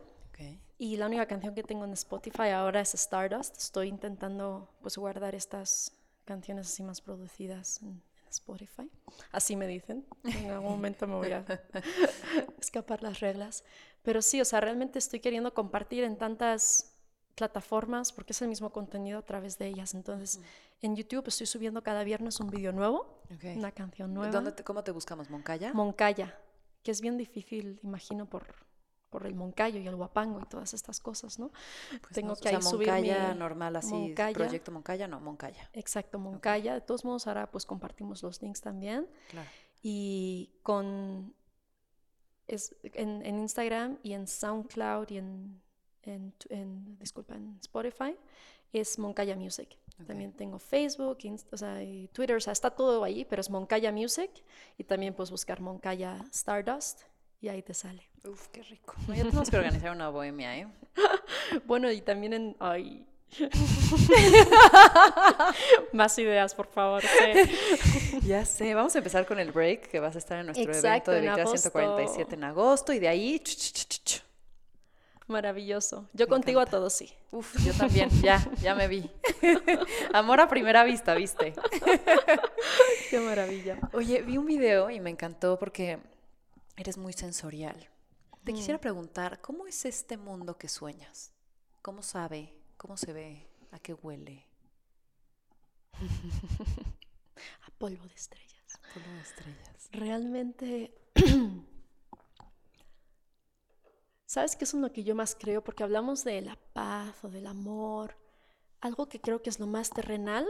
[0.82, 3.58] Y la única canción que tengo en Spotify ahora es Stardust.
[3.58, 5.91] Estoy intentando pues guardar estas
[6.24, 8.88] canciones así más producidas en, Spotify.
[9.32, 10.06] Así me dicen.
[10.24, 11.43] En algún momento me voy a
[12.62, 13.64] escapar las reglas.
[14.04, 16.95] Pero sí, o sea, realmente estoy queriendo compartir en tantas
[17.40, 19.94] plataformas porque es el mismo contenido a través de ellas.
[19.94, 20.42] Entonces,
[20.82, 23.24] en YouTube estoy subiendo cada viernes un vídeo nuevo,
[23.56, 24.34] una canción nueva.
[24.34, 25.30] ¿Dónde ¿Cómo te buscamos?
[25.30, 25.74] ¿Moncaya?
[25.74, 26.38] Moncaya,
[26.84, 28.46] que es bien difícil, imagino, por,
[29.10, 31.50] por el Moncayo y el Guapango y todas estas cosas, ¿no?
[32.02, 35.70] Pues Tengo que ahí subir Moncaya normal así, proyecto Moncaya, no, Moncaya.
[35.72, 36.74] Exacto, Moncaya.
[36.74, 39.08] De todos modos, ahora pues compartimos los links también.
[39.30, 39.50] Claro.
[39.82, 41.34] Y con
[42.48, 45.62] es, en, en, Instagram y en SoundCloud y en,
[46.04, 48.16] en, en, disculpa, en Spotify
[48.74, 49.70] es Moncaya Music.
[50.08, 51.18] También tengo Facebook,
[51.52, 54.32] o sea, y Twitter, o sea, está todo ahí, pero es Moncaya Music
[54.78, 57.02] y también puedes buscar Moncaya Stardust
[57.41, 58.04] y ahí te sale.
[58.26, 58.95] Uf, qué rico.
[59.08, 60.68] ya tenemos que organizar una bohemia, ¿eh?
[61.66, 62.56] bueno, y también en...
[62.60, 63.06] Ay.
[65.93, 67.04] Más ideas, por favor.
[68.26, 71.12] ya sé, vamos a empezar con el break, que vas a estar en nuestro evento
[71.12, 73.41] de Victoria 147 en agosto, y de ahí...
[75.30, 76.10] Maravilloso.
[76.14, 77.14] Yo contigo a todos sí.
[77.30, 79.10] Uf, yo también, ya, ya me vi.
[80.14, 81.54] Amor a primera vista, ¿viste?
[83.12, 83.80] Qué maravilla.
[83.94, 86.00] Oye, vi un video y me encantó porque
[86.78, 87.90] eres muy sensorial.
[88.44, 91.32] Te quisiera preguntar, ¿cómo es este mundo que sueñas?
[91.84, 92.56] ¿Cómo sabe?
[92.78, 93.48] ¿Cómo se ve?
[93.72, 94.48] ¿A qué huele?
[97.68, 98.74] a polvo de estrellas.
[98.74, 99.90] A polvo de estrellas.
[99.92, 100.96] Realmente,
[104.30, 105.64] ¿sabes qué es lo que yo más creo?
[105.64, 108.16] Porque hablamos de la paz o del amor.
[108.80, 110.46] Algo que creo que es lo más terrenal,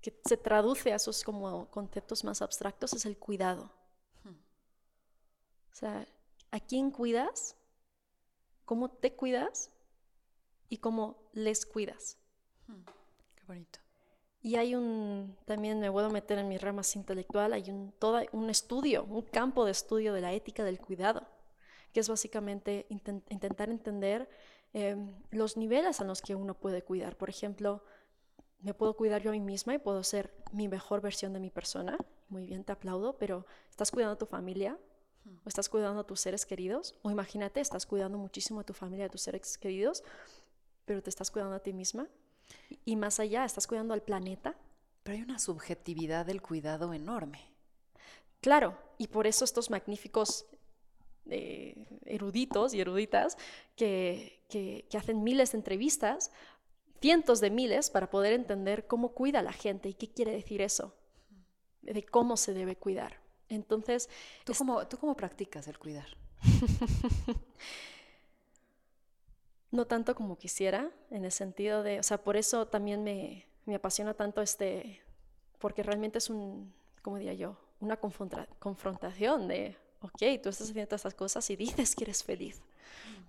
[0.00, 3.70] que se traduce a esos como conceptos más abstractos, es el cuidado.
[4.24, 6.06] O sea,
[6.50, 7.54] ¿a quién cuidas?
[8.64, 9.70] ¿Cómo te cuidas?
[10.70, 12.16] Y cómo les cuidas.
[13.34, 13.78] Qué bonito.
[14.40, 18.48] Y hay un, también me puedo meter en mi rama intelectual, hay un, todo un
[18.48, 21.26] estudio, un campo de estudio de la ética del cuidado,
[21.92, 24.28] que es básicamente intentar entender
[24.72, 27.16] em, los niveles a los que uno puede cuidar.
[27.16, 27.84] Por ejemplo,
[28.60, 31.50] me puedo cuidar yo a mí misma y puedo ser mi mejor versión de mi
[31.50, 31.98] persona.
[32.28, 34.78] Muy bien, te aplaudo, pero ¿estás cuidando a tu familia?
[35.44, 39.06] o estás cuidando a tus seres queridos, o imagínate, estás cuidando muchísimo a tu familia,
[39.06, 40.02] a tus seres queridos,
[40.84, 42.08] pero te estás cuidando a ti misma.
[42.84, 44.56] Y más allá, estás cuidando al planeta.
[45.02, 47.40] Pero hay una subjetividad del cuidado enorme.
[48.40, 50.46] Claro, y por eso estos magníficos
[51.30, 53.36] eh, eruditos y eruditas
[53.76, 56.30] que, que, que hacen miles de entrevistas,
[57.00, 60.94] cientos de miles, para poder entender cómo cuida la gente y qué quiere decir eso,
[61.82, 63.20] de cómo se debe cuidar.
[63.48, 64.08] Entonces...
[64.44, 66.06] ¿Tú, cómo, ¿tú cómo practicas el cuidar?
[69.72, 73.74] no tanto como quisiera, en el sentido de, o sea, por eso también me, me
[73.74, 75.00] apasiona tanto este,
[75.58, 81.00] porque realmente es un, como diría yo, una confrontación de, ok, tú estás haciendo todas
[81.00, 82.62] estas cosas y dices que eres feliz,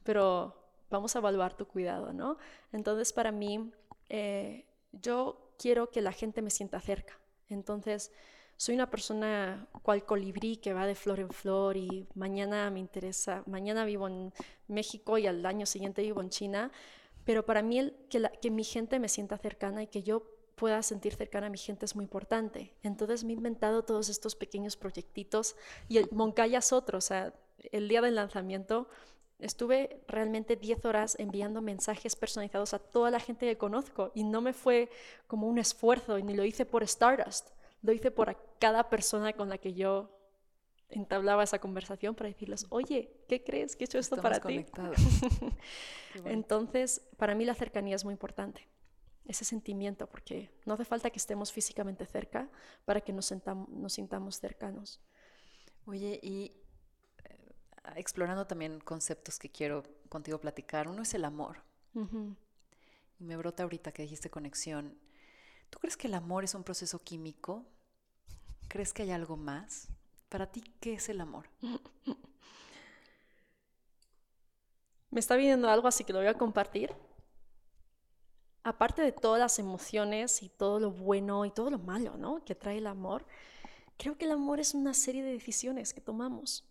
[0.03, 0.55] pero
[0.89, 2.37] vamos a evaluar tu cuidado, ¿no?
[2.71, 3.71] Entonces, para mí,
[4.09, 7.17] eh, yo quiero que la gente me sienta cerca.
[7.49, 8.11] Entonces,
[8.57, 13.43] soy una persona cual colibrí que va de flor en flor y mañana me interesa,
[13.47, 14.31] mañana vivo en
[14.67, 16.71] México y al año siguiente vivo en China,
[17.25, 20.23] pero para mí el, que, que mi gente me sienta cercana y que yo
[20.55, 22.73] pueda sentir cercana a mi gente es muy importante.
[22.83, 25.55] Entonces me he inventado todos estos pequeños proyectitos
[25.87, 27.33] y el Moncaya es otro, o sea,
[27.71, 28.87] el día del lanzamiento
[29.39, 34.41] estuve realmente 10 horas enviando mensajes personalizados a toda la gente que conozco y no
[34.41, 34.89] me fue
[35.27, 37.49] como un esfuerzo y ni lo hice por Stardust
[37.83, 40.09] lo hice por cada persona con la que yo
[40.89, 44.65] entablaba esa conversación para decirles, oye, ¿qué crees que he hecho esto para ti?
[46.25, 48.67] Entonces, para mí la cercanía es muy importante,
[49.25, 52.49] ese sentimiento, porque no hace falta que estemos físicamente cerca
[52.85, 53.33] para que nos,
[53.69, 54.99] nos sintamos cercanos.
[55.85, 56.51] Oye, y
[57.23, 57.55] eh,
[57.95, 61.61] explorando también conceptos que quiero contigo platicar, uno es el amor.
[63.19, 64.97] Y me brota ahorita que dijiste conexión.
[65.69, 67.65] ¿Tú crees que el amor es un proceso químico?
[68.67, 69.87] ¿Crees que hay algo más?
[70.29, 71.47] Para ti, ¿qué es el amor?
[75.11, 76.91] Me está viniendo algo así que lo voy a compartir.
[78.63, 82.43] Aparte de todas las emociones y todo lo bueno y todo lo malo, ¿no?
[82.45, 83.25] Que trae el amor,
[83.97, 86.65] creo que el amor es una serie de decisiones que tomamos.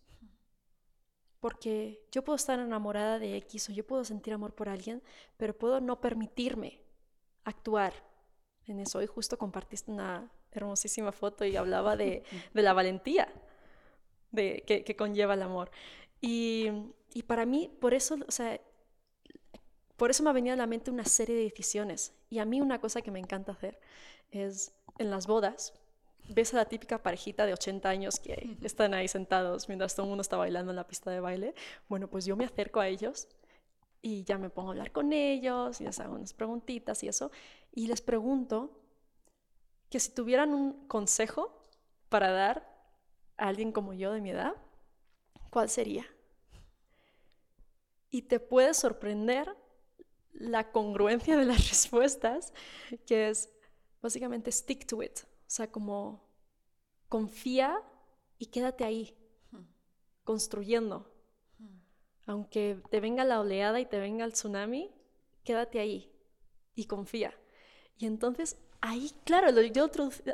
[1.39, 5.03] Porque yo puedo estar enamorada de X o yo puedo sentir amor por alguien,
[5.37, 6.79] pero puedo no permitirme
[7.43, 7.93] actuar
[8.65, 8.99] en eso.
[8.99, 12.23] Hoy justo compartiste una hermosísima foto y hablaba de,
[12.53, 13.27] la valentía
[14.31, 15.69] de, que, conlleva el amor.
[16.21, 16.69] Y,
[17.27, 18.59] para mí, por eso, o sea,
[20.03, 22.13] por eso me ha venido a la mente una serie de decisiones.
[22.29, 23.79] Y a mí una cosa que me encanta hacer
[24.31, 25.71] es en las bodas,
[26.27, 30.09] ves a la típica parejita de 80 años que están ahí sentados mientras todo el
[30.09, 31.55] mundo está bailando en la pista de baile.
[31.87, 33.29] Bueno, pues yo me acerco a ellos
[34.01, 37.31] y ya me pongo a hablar con ellos y les hago unas preguntitas y eso.
[37.71, 38.77] Y les pregunto
[39.89, 41.63] que si tuvieran un consejo
[42.09, 42.69] para dar
[43.37, 44.53] a alguien como yo de mi edad,
[45.49, 46.05] ¿cuál sería?
[48.11, 49.62] Y te puede sorprender
[50.33, 52.53] la congruencia de las respuestas,
[53.05, 53.49] que es
[54.01, 55.19] básicamente stick to it.
[55.23, 56.27] O sea, como
[57.09, 57.81] confía
[58.37, 59.15] y quédate ahí,
[60.23, 61.11] construyendo.
[62.25, 64.91] Aunque te venga la oleada y te venga el tsunami,
[65.43, 66.11] quédate ahí
[66.75, 67.33] y confía.
[67.97, 69.89] Y entonces ahí, claro, yo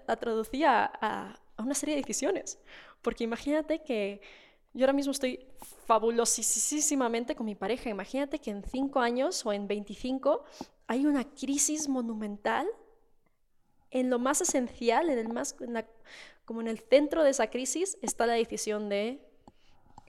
[0.08, 2.60] la traducía a, a una serie de decisiones.
[3.02, 4.22] Porque imagínate que
[4.80, 5.46] yo ahora mismo estoy
[5.86, 7.90] fabulosísimamente con mi pareja.
[7.90, 10.46] Imagínate que en cinco años o en 25
[10.88, 12.66] hay una crisis monumental
[13.92, 15.54] en lo más esencial, en el más,
[16.46, 19.20] como en el centro de esa crisis, está la decisión de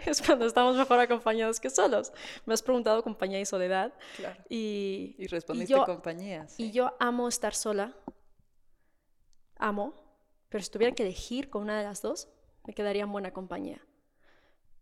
[0.06, 2.12] es cuando estamos mejor acompañados que solos.
[2.46, 3.92] Me has preguntado compañía y soledad.
[4.16, 4.42] Claro.
[4.48, 6.48] Y, y respondiste y compañía.
[6.56, 7.94] Y yo amo estar sola.
[9.56, 9.94] Amo.
[10.48, 12.28] Pero si tuviera que elegir con una de las dos,
[12.64, 13.80] me quedaría en buena compañía.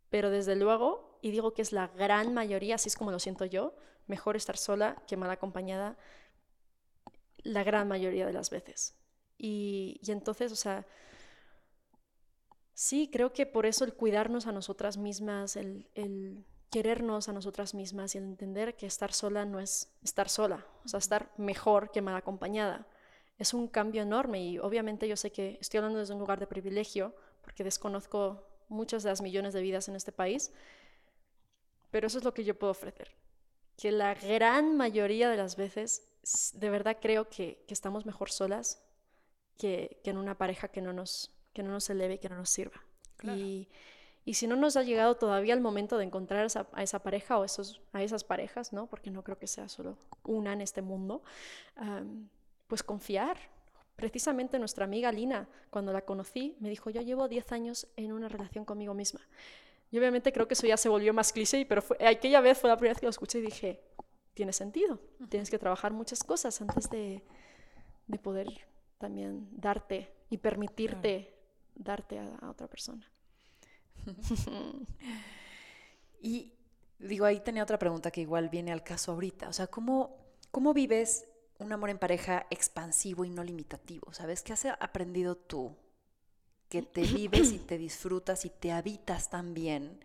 [0.08, 3.44] Pero desde luego, y digo que es la gran mayoría, así es como lo siento
[3.44, 3.74] yo,
[4.06, 5.96] mejor estar sola que mal acompañada
[7.38, 8.94] la gran mayoría de las veces.
[9.38, 10.86] Y, entonces, o sea,
[12.76, 18.14] sí, creo que por eso el cuidarnos a nosotras mismas, el, querernos a nosotras mismas
[18.14, 22.02] y el entender que estar sola no es estar sola, o sea, estar mejor que
[22.02, 22.86] mal acompañada.
[23.38, 26.46] Es un cambio enorme y obviamente yo sé que estoy hablando desde un lugar de
[26.46, 30.52] privilegio porque desconozco muchas de las millones de vidas en este país,
[31.90, 33.16] pero eso es lo que yo puedo ofrecer.
[33.76, 36.08] Que la gran mayoría de las veces
[36.54, 38.82] de verdad creo que, estamos mejor solas
[39.56, 42.50] que, en una pareja que no nos, que no nos eleve y que no nos
[42.50, 42.84] sirva.
[43.24, 43.66] Y,
[44.34, 47.80] si no nos ha llegado todavía el momento de encontrar a esa pareja o esos,
[47.94, 48.88] a esas parejas, ¿no?
[48.88, 51.22] porque no creo que sea solo una en este mundo,
[52.66, 53.38] pues confiar.
[53.94, 58.28] Precisamente nuestra amiga Lina, cuando la conocí, me dijo, yo llevo 10 años en una
[58.28, 59.20] relación conmigo misma.
[59.90, 62.68] Y obviamente creo que eso ya se volvió más cliché, pero fue, aquella vez fue
[62.68, 63.80] la primera vez que lo escuché y dije,
[64.34, 65.00] tiene sentido.
[65.30, 67.22] Tienes que trabajar muchas cosas antes de,
[68.22, 68.48] poder
[68.98, 71.35] también darte y permitirte
[71.76, 73.08] darte a, otra persona.
[76.20, 76.52] y
[76.98, 79.48] digo, ahí tenía otra pregunta que igual viene al caso ahorita.
[79.48, 80.16] O sea, ¿cómo,
[80.50, 81.26] cómo vives
[81.58, 84.12] un amor en pareja expansivo y no limitativo?
[84.12, 84.42] ¿Sabes?
[84.42, 85.76] ¿Qué has aprendido tú?
[86.68, 90.04] Que te vives y te disfrutas y te habitas tan bien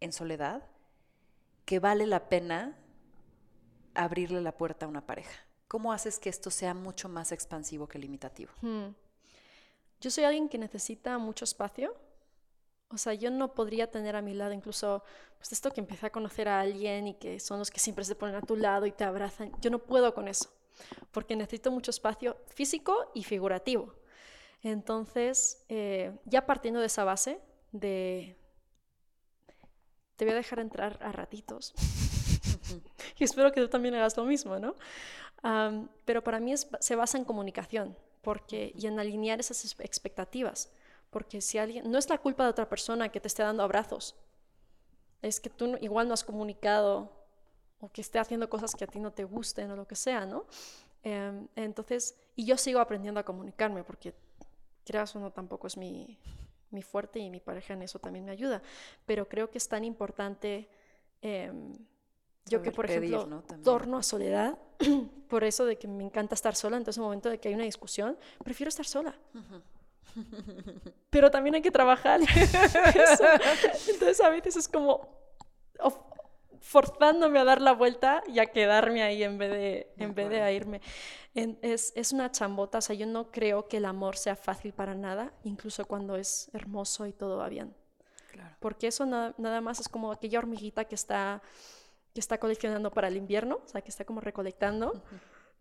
[0.00, 0.64] en soledad
[1.64, 2.76] que vale la pena
[3.96, 5.44] abrirle la puerta a una pareja?
[5.68, 8.52] ¿Cómo haces que esto sea mucho más expansivo que limitativo?
[8.60, 8.90] Hmm.
[10.00, 11.94] Yo soy alguien que necesita mucho espacio.
[12.88, 15.02] O sea, yo no podría tener a mi lado incluso,
[15.38, 18.14] pues esto que empecé a conocer a alguien y que son los que siempre se
[18.14, 19.52] ponen a tu lado y te abrazan.
[19.60, 20.50] Yo no puedo con eso,
[21.10, 23.92] porque necesito mucho espacio físico y figurativo.
[24.62, 27.40] Entonces, eh, ya partiendo de esa base
[27.72, 28.36] de,
[30.14, 31.74] te voy a dejar entrar a ratitos.
[33.18, 34.74] y espero que tú también hagas lo mismo, ¿no?
[36.04, 37.96] pero para mí se basa en comunicación
[38.50, 40.70] y en alinear esas expectativas.
[41.10, 44.16] Porque si alguien, no es la culpa de otra persona que te esté dando abrazos,
[45.22, 47.10] es que tú igual no has comunicado
[47.80, 50.26] o que esté haciendo cosas que a ti no te gusten o lo que sea,
[50.26, 50.46] ¿no?
[51.02, 54.14] Em, entonces, y yo sigo aprendiendo a comunicarme porque,
[54.84, 56.18] creas o no, tampoco es mi,
[56.70, 58.62] mi, fuerte y mi pareja en eso también me ayuda,
[59.04, 60.68] pero creo que es tan importante,
[61.22, 61.72] em,
[62.46, 64.58] yo que por ejemplo, torno a soledad,
[65.28, 67.54] por eso de que me encanta estar sola, entonces en el momento de que hay
[67.54, 69.14] una discusión, prefiero estar sola.
[71.10, 72.20] Pero también hay que trabajar.
[73.88, 75.14] entonces a veces es como
[76.60, 80.52] forzándome a dar la vuelta y a quedarme ahí en vez de, en vez de
[80.52, 80.80] irme.
[81.34, 84.94] es, es, una chambota, o sea, yo no creo que el amor sea fácil para
[84.94, 87.74] nada, incluso cuando es hermoso y todo va bien.
[88.60, 91.42] Porque eso nada más es como aquella hormiguita que está,
[92.16, 95.02] que está coleccionando para el invierno, o sea, que está como recolectando.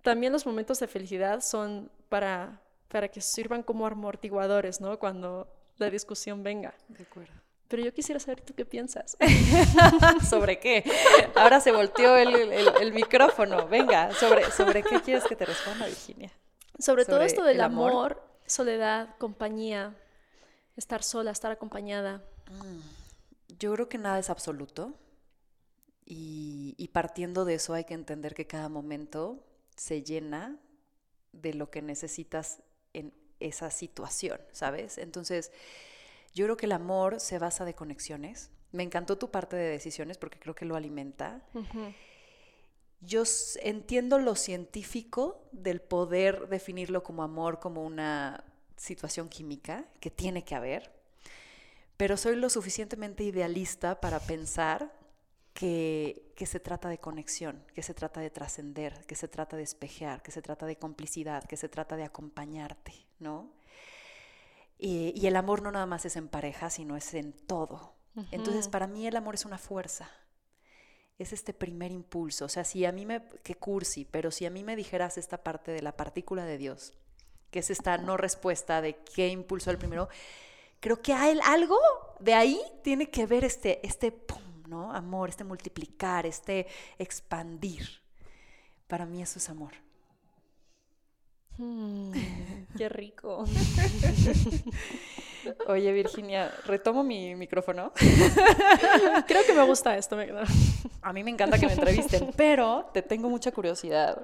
[0.02, 4.98] También los momentos de felicidad son para, para que sirvan como amortiguadores, ¿no?
[4.98, 6.74] Cuando la discusión venga.
[6.88, 7.34] De acuerdo.
[7.68, 9.18] Pero yo quisiera saber tú qué piensas.
[10.30, 10.90] ¿Sobre qué?
[11.36, 13.68] Ahora se volteó el, el, micrófono.
[13.68, 16.32] Venga, ¿sobre, ¿sobre qué quieres que te responda, Virginia?
[16.80, 18.24] Sobre, todo esto del amor?
[18.46, 19.94] soledad, compañía,
[20.78, 22.24] estar sola, estar acompañada.
[22.50, 22.80] Mm,
[23.60, 24.94] yo creo que nada es absoluto.
[26.06, 29.44] Y, y partiendo de eso hay que entender que cada momento
[29.76, 30.60] se llena
[31.32, 32.62] de lo que necesitas
[32.94, 34.98] en esa situación, ¿sabes?
[34.98, 35.52] Entonces
[36.34, 38.52] yo creo que el amor se basa de conexiones.
[38.72, 41.42] Me encantó tu parte de decisiones porque creo que lo alimenta.
[43.00, 43.24] Yo
[43.62, 48.44] entiendo lo científico del poder definirlo como amor, como una
[48.76, 50.92] situación química que tiene que haber,
[51.96, 54.94] pero soy lo suficientemente idealista para pensar
[55.56, 59.64] que, que, se trata de conexión, que se trata de trascender, que se trata de
[59.64, 63.54] espejear, que se trata de complicidad, que se trata de acompañarte, ¿no?
[64.78, 67.96] Y, el amor no nada más es en pareja, sino es en todo.
[68.32, 70.10] Entonces, para mí el amor es una fuerza.
[71.18, 72.46] Es este primer impulso.
[72.46, 75.44] O sea, si a mí me, que cursi, pero si a mí me dijeras esta
[75.44, 76.94] parte de la partícula de Dios,
[77.50, 80.10] que es esta no respuesta de qué impulsó el primero,
[80.82, 81.78] creo que hay algo
[82.20, 84.94] de ahí tiene que ver este, este pum, ¿no?
[84.94, 87.88] Amor, este multiplicar, este expandir.
[88.88, 89.74] Para mí eso es amor.
[91.58, 92.12] Mm,
[92.78, 93.46] qué rico.
[95.68, 97.92] Oye, Virginia, retomo mi micrófono.
[99.28, 100.18] Creo que me gusta esto.
[101.02, 104.22] A mí me encanta que me entrevisten, pero te tengo mucha curiosidad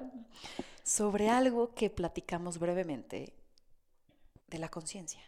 [0.82, 3.32] sobre algo que platicamos brevemente
[4.48, 5.20] de la conciencia.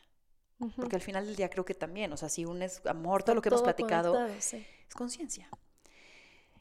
[0.76, 3.42] Porque al final del día creo que también, o sea, si unes amor, todo lo
[3.42, 4.54] que hemos platicado, es
[4.94, 5.48] conciencia.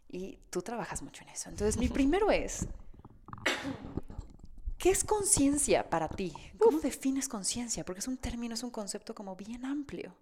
[0.09, 1.49] Y tú trabajas mucho en eso.
[1.49, 2.67] Entonces, mi primero es,
[4.83, 6.33] ¿Qué es conciencia para ti?
[6.57, 7.85] ¿Cómo defines conciencia?
[7.85, 10.13] Porque es un término, es un concepto como bien amplio.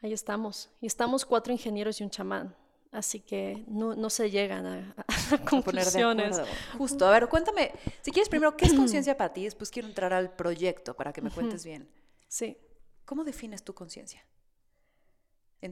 [0.00, 0.70] Ahí estamos.
[0.80, 2.54] Y estamos cuatro ingenieros y un chamán.
[2.92, 4.94] Así que no, se llegan a,
[5.50, 6.40] conclusiones.
[6.78, 7.04] Justo.
[7.04, 9.42] A ver, cuéntame, si quieres primero, ¿qué es conciencia para ti?
[9.42, 11.88] Después quiero entrar al proyecto para que me cuentes bien.
[12.30, 12.56] Sí.
[13.04, 14.24] ¿Cómo defines tu conciencia?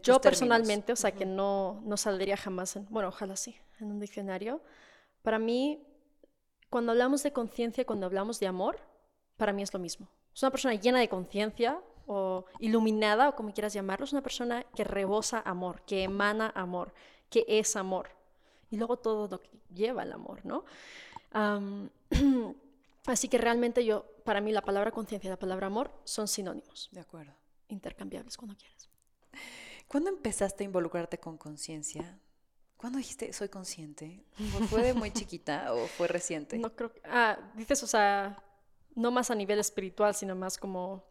[0.03, 4.01] Yo personalmente, o sea, que no, no saldría jamás, en, bueno, ojalá sí, en un
[4.01, 4.61] diccionario.
[5.23, 5.87] Para mí,
[6.69, 8.81] cuando hablamos de conciencia, cuando hablamos de amor,
[9.37, 10.11] para mí es lo mismo.
[10.35, 14.65] Es una persona llena de conciencia o iluminada o como quieras llamarlo, es una persona
[14.75, 16.93] que rebosa amor, que emana amor,
[17.31, 18.11] que es amor.
[18.71, 20.65] Y luego todo lo que lleva el amor, ¿no?
[23.13, 26.89] así que realmente yo, para mí la palabra conciencia y la palabra amor son sinónimos.
[26.93, 27.35] De acuerdo.
[27.69, 28.89] Intercambiables cuando quieras.
[29.87, 32.21] ¿Cuándo empezaste a involucrarte con conciencia?
[32.77, 34.25] ¿Cuándo dijiste soy consciente?
[34.69, 36.59] ¿Fue de muy chiquita o fue reciente?
[36.59, 37.01] No creo que...
[37.05, 38.43] Ah, dices, o sea,
[38.95, 41.05] no más a nivel espiritual, sino más como...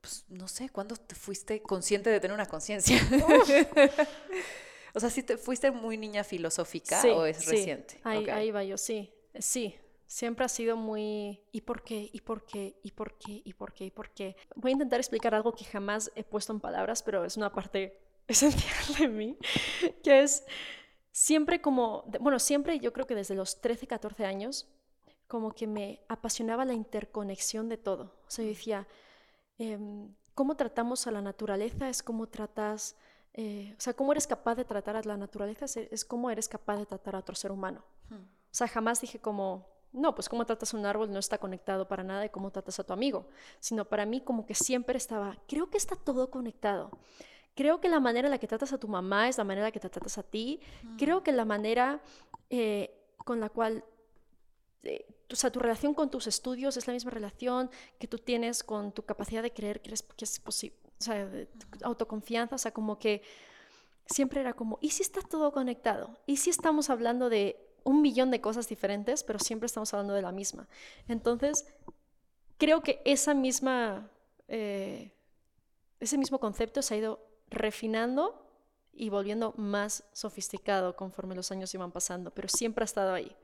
[0.00, 3.00] Pues no sé, ¿cuándo te fuiste consciente de tener una conciencia?
[4.94, 8.00] o sea, ¿sí te fuiste muy niña filosófica o es reciente?
[8.04, 9.74] Ahí, ahí va yo, sí, sí.
[10.06, 12.10] Siempre ha sido muy ¿y por qué?
[12.12, 12.78] ¿y por qué?
[12.82, 13.42] ¿y por qué?
[13.44, 13.84] ¿y por qué?
[13.86, 14.36] ¿y por qué?
[14.54, 18.00] Voy a intentar explicar algo que jamás he puesto en palabras, pero es una parte
[18.28, 19.38] esencial de mí,
[20.02, 20.44] que es
[21.10, 24.68] siempre como, bueno, siempre yo creo que desde los 13, 14 años,
[25.26, 28.16] como que me apasionaba la interconexión de todo.
[28.26, 28.86] O sea, yo decía,
[29.58, 31.88] em, ¿cómo tratamos a la naturaleza?
[31.88, 32.96] Es cómo tratas,
[33.34, 36.48] eh, o sea, cómo eres capaz de tratar a la naturaleza, es, es cómo eres
[36.48, 37.84] capaz de tratar a otro ser humano.
[38.08, 38.22] Hmm.
[38.22, 39.66] O sea, jamás dije como,
[39.96, 42.78] no, pues cómo tratas a un árbol no está conectado para nada de cómo tratas
[42.78, 43.26] a tu amigo,
[43.60, 46.90] sino para mí como que siempre estaba, creo que está todo conectado
[47.56, 49.68] creo que la manera en la que tratas a tu mamá es la manera en
[49.68, 50.60] la que te tratas a ti.
[50.98, 52.02] Creo que la manera
[52.50, 52.94] eh,
[53.24, 53.82] con la cual,
[54.84, 58.62] eh, o sea, tu relación con tus estudios es la misma relación que tú tienes
[58.62, 61.28] con tu capacidad de creer que, eres, que es posible, o sea,
[61.82, 63.22] autoconfianza, o sea, como que
[64.06, 66.16] siempre era como, ¿y si está todo conectado?
[66.26, 70.22] ¿Y si estamos hablando de un millón de cosas diferentes, pero siempre estamos hablando de
[70.22, 70.68] la misma?
[71.08, 71.64] Entonces,
[72.58, 74.10] creo que esa misma,
[74.48, 75.12] eh,
[76.00, 78.42] ese mismo concepto se ha ido refinando
[78.92, 83.34] y volviendo más sofisticado conforme los años iban pasando, pero siempre ha estado ahí.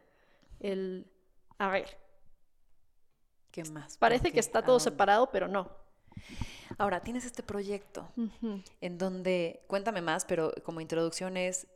[0.60, 1.06] El,
[1.58, 1.98] a ver.
[3.50, 3.96] ¿Qué más?
[3.98, 5.70] Parece que está todo separado, pero no.
[6.78, 8.08] Ahora, tienes este proyecto
[8.80, 11.66] en donde, cuéntame más, pero como introducción es,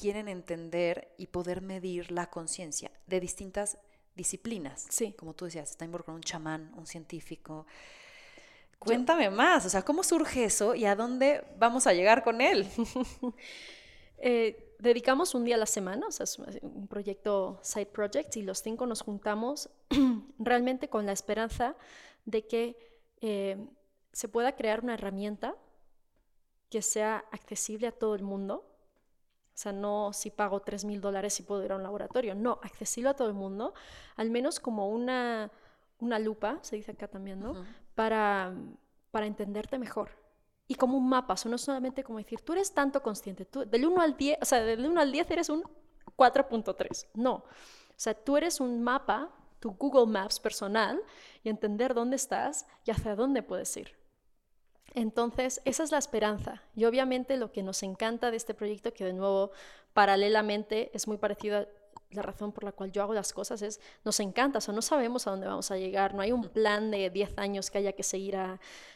[0.00, 3.78] quieren entender y poder medir la conciencia de distintas
[4.14, 4.86] disciplinas.
[4.88, 5.12] Sí.
[5.12, 7.66] Como tú decías, está involucrado un chamán, un científico.
[8.78, 12.66] Cuéntame más, o sea, ¿cómo surge eso y a dónde vamos a llegar con él?
[14.22, 18.42] Eh, dedicamos un día a la semana, o sea, es un proyecto side project y
[18.42, 19.70] los cinco nos juntamos
[20.38, 21.74] realmente con la esperanza
[22.26, 22.76] de que
[23.22, 23.56] eh,
[24.12, 25.56] se pueda crear una herramienta
[26.68, 28.69] que sea accesible a todo el mundo.
[29.60, 32.34] O sea, no si pago 3 mil dólares y puedo ir a un laboratorio.
[32.34, 33.74] No, accesible a todo el mundo,
[34.16, 35.50] al menos como una,
[35.98, 37.62] una lupa, se dice acá también, ¿no?
[37.94, 38.54] para,
[39.10, 40.12] para entenderte mejor.
[40.66, 43.84] Y como un mapa, o no solamente como decir, tú eres tanto consciente, tú, del
[43.84, 45.62] 1 al 10, o sea, del 1 al 10 eres un
[46.16, 47.08] 4.3.
[47.12, 47.44] No, o
[47.96, 51.02] sea, tú eres un mapa, tu Google Maps personal,
[51.42, 53.99] y entender dónde estás y hacia dónde puedes ir.
[54.94, 56.62] Entonces, esa es la esperanza.
[56.74, 59.52] Y obviamente lo que nos encanta de este proyecto, que de nuevo,
[59.92, 61.66] paralelamente, es muy parecido a
[62.10, 64.82] la razón por la cual yo hago las cosas, es, nos encanta, o sea, no
[64.82, 67.92] sabemos a dónde vamos a llegar, no hay un plan de 10 años que haya
[67.92, 68.36] que seguir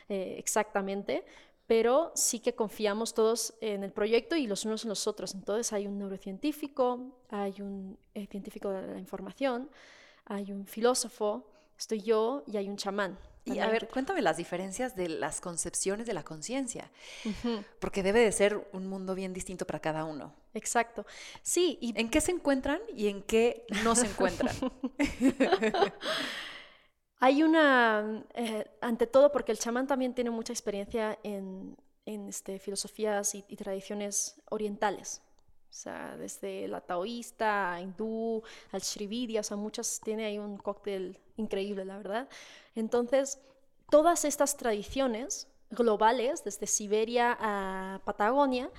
[0.09, 1.25] eh, exactamente,
[1.67, 5.35] pero sí que confiamos todos en el proyecto y los unos en los otros.
[5.35, 9.71] Entonces hay un neurocientífico, hay un eh, científico de la información,
[10.27, 11.47] hay un filósofo,
[11.79, 13.19] estoy yo y hay un chamán.
[13.45, 16.91] Y a ver, cuéntame las diferencias de las concepciones de la conciencia,
[17.79, 20.35] porque debe de ser un mundo bien distinto para cada uno.
[20.55, 21.05] Exacto.
[21.43, 21.79] Sí.
[21.81, 21.99] Y...
[22.01, 24.55] ¿En qué se encuentran y en qué no se encuentran?
[27.21, 31.77] Hay una, eh, ante todo, porque el chamán también tiene mucha experiencia en,
[32.07, 35.23] en este, filosofías y, tradiciones orientales.
[35.75, 41.19] O sea, desde la taoísta, hindú, al Srividya, o sea, muchas, tiene ahí un cóctel
[41.37, 42.29] increíble, la verdad.
[42.77, 43.41] Entonces,
[43.91, 48.71] todas estas tradiciones globales, desde Siberia a Patagonia,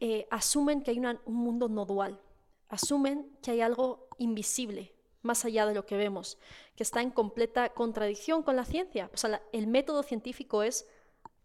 [0.00, 2.20] eh, asumen que hay un mundo no dual,
[2.68, 6.36] asumen que hay algo invisible, más allá de lo que vemos,
[6.74, 9.08] que está en completa contradicción con la ciencia.
[9.14, 10.84] O sea, el método científico es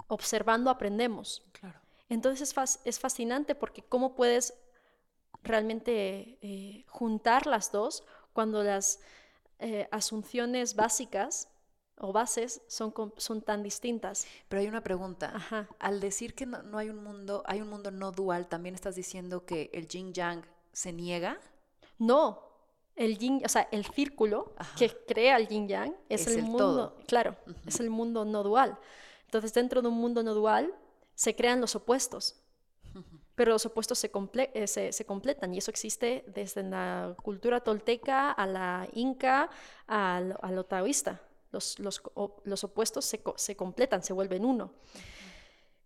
[0.08, 1.46] observando aprendemos.
[1.52, 1.81] Claro.
[2.12, 2.54] Entonces
[2.84, 4.54] es, fascinante porque cómo puedes
[5.44, 8.04] realmente eh, juntar las dos
[8.34, 9.00] cuando las
[9.60, 11.48] eh, asunciones básicas
[11.98, 14.28] o bases son, son tan distintas.
[14.50, 15.34] Pero hay una pregunta.
[15.80, 19.46] Al decir que no, hay un mundo, hay un mundo no dual, ¿también estás diciendo
[19.46, 20.44] que el yin yang
[20.74, 21.40] se niega?
[21.98, 22.44] No.
[22.98, 27.38] El yin, o sea, el círculo que crea el yin yang es, el, mundo, claro,
[27.66, 28.78] es el mundo no dual.
[29.24, 30.76] Entonces, dentro de un mundo no dual
[31.22, 32.36] se crean los opuestos
[33.36, 34.12] pero los opuestos se,
[34.56, 39.52] eh, se, se, completan y eso existe desde la cultura tolteca a la inca
[39.88, 40.20] a
[40.52, 41.22] lo, taoísta.
[41.52, 42.02] Los, los,
[42.44, 44.72] los opuestos se, se, completan, se vuelven uno.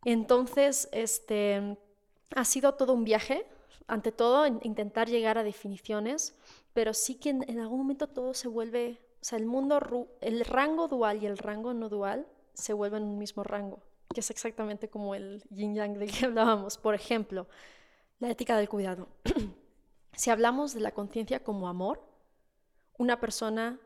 [0.06, 1.78] Entonces, este,
[2.34, 3.46] ha sido todo un viaje,
[3.88, 6.36] ante todo intentar llegar a definiciones,
[6.74, 10.46] pero sí que en, en, algún momento todo se vuelve, o sea, el mundo, el
[10.46, 13.82] rango dual y el rango no dual se vuelven un mismo rango
[14.16, 16.80] que es exactamente como el yin yang del que hablábamos.
[16.80, 17.48] Por ejemplo,
[18.18, 19.08] la ética del cuidado.
[20.14, 22.02] si hablamos de la conciencia como amor,
[22.98, 23.80] una persona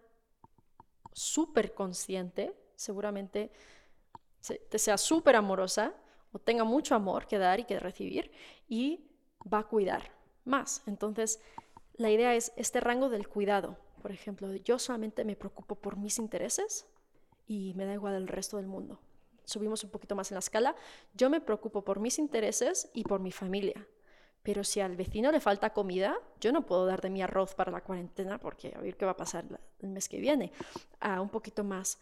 [1.11, 3.51] súper consciente, seguramente
[4.39, 5.93] sea súper amorosa
[6.31, 8.31] o tenga mucho amor que dar y que recibir
[8.69, 9.09] y
[9.51, 10.13] va a cuidar
[10.45, 10.83] más.
[10.85, 11.41] Entonces,
[11.95, 13.77] la idea es este rango del cuidado.
[14.01, 16.85] Por ejemplo, yo solamente me preocupo por mis intereses
[17.47, 19.01] y me da igual el resto del mundo
[19.49, 20.75] subimos un poquito más en la escala,
[21.13, 23.87] yo me preocupo por mis intereses y por mi familia.
[24.43, 27.71] Pero si al vecino le falta comida, yo no puedo dar de mi arroz para
[27.71, 29.45] la cuarentena porque a ver qué va a pasar
[29.79, 30.51] el mes que viene.
[30.99, 31.99] a un poquito más.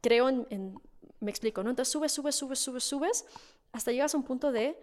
[0.00, 0.78] Creo en,
[1.20, 1.70] me explico, ¿no?
[1.70, 3.26] Entonces subes, subes, subes, subes, subes,
[3.72, 4.78] hasta llegas a un punto de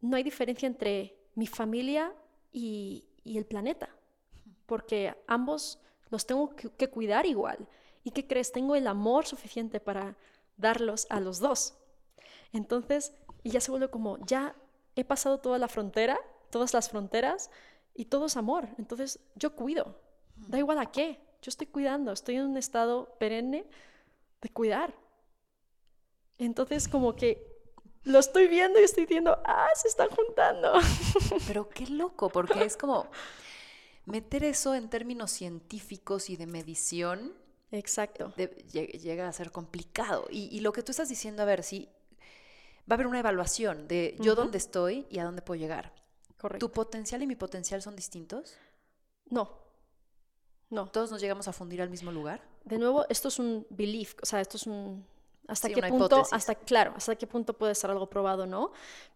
[0.00, 2.12] no hay diferencia entre mi familia
[2.52, 3.88] y, y el planeta,
[4.66, 7.66] porque ambos los tengo que, que cuidar igual.
[8.04, 8.52] ¿Y qué crees?
[8.52, 10.16] Tengo el amor suficiente para
[10.56, 11.74] darlos a los dos.
[12.52, 14.56] Entonces, y ya se vuelve como, ya
[14.94, 16.18] he pasado toda la frontera,
[16.50, 17.50] todas las fronteras,
[17.94, 18.68] y todo es amor.
[18.78, 20.00] Entonces, yo cuido.
[20.36, 21.20] Da igual a qué.
[21.42, 23.66] Yo estoy cuidando, estoy en un estado perenne
[24.40, 24.94] de cuidar.
[26.38, 27.56] Entonces, como que
[28.04, 30.74] lo estoy viendo y estoy diciendo, ah, se están juntando.
[31.46, 33.08] Pero qué loco, porque es como
[34.04, 37.34] meter eso en términos científicos y de medición.
[37.70, 38.32] Exacto.
[38.36, 40.26] llega a ser complicado.
[40.30, 41.88] Y, lo que tú estás diciendo, a ver, si
[42.88, 45.92] va a haber una evaluación de yo dónde estoy y a dónde puedo llegar.
[46.38, 46.66] Correcto.
[46.66, 48.56] ¿Tu potencial y mi potencial son distintos?
[49.26, 49.58] No.
[50.70, 50.88] No.
[50.88, 52.42] ¿Todos nos llegamos a fundir al mismo lugar?
[52.64, 55.06] De nuevo, esto es un belief, o sea, esto es un
[55.48, 58.72] hasta qué punto, hasta claro, hasta qué punto puede ser algo probado, ¿no?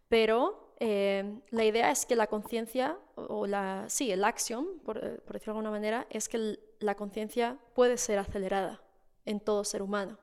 [0.08, 5.20] Pero eh, la idea es que la conciencia, o la, sí, el axiom, por, eh,
[5.24, 8.82] por decirlo de alguna manera, es que la conciencia puede ser acelerada
[9.26, 10.18] en todo ser humano.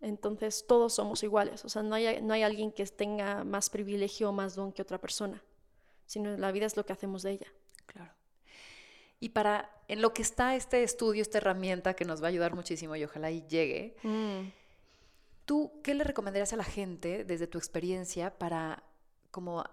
[0.00, 4.28] Entonces todos somos iguales, o sea, no hay, no hay alguien que tenga más privilegio
[4.28, 5.42] o más don que otra persona,
[6.06, 7.46] sino la vida es lo que hacemos de ella.
[7.86, 8.12] Claro.
[9.18, 12.54] Y para, en lo que está este estudio, esta herramienta que nos va a ayudar
[12.54, 14.62] muchísimo y ojalá y llegue, mm.
[15.44, 18.84] ¿Tú qué le recomendarías a la gente desde tu experiencia para
[19.32, 19.64] como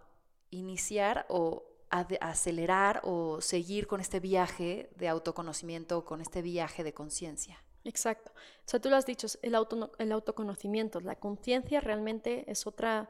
[0.49, 7.63] iniciar o acelerar o seguir con este viaje de autoconocimiento, con este viaje de conciencia?
[7.83, 8.31] Exacto.
[8.31, 13.09] O sea, tú lo has dicho, el, auto, el autoconocimiento, la conciencia realmente es otra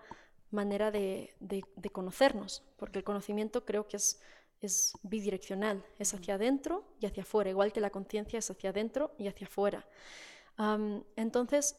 [0.52, 1.36] manera de,
[1.91, 4.22] conocernos, porque el conocimiento creo que es,
[4.62, 9.14] es bidireccional, es hacia adentro y hacia afuera, igual que la conciencia es hacia adentro
[9.18, 9.86] y hacia afuera.
[11.16, 11.78] entonces,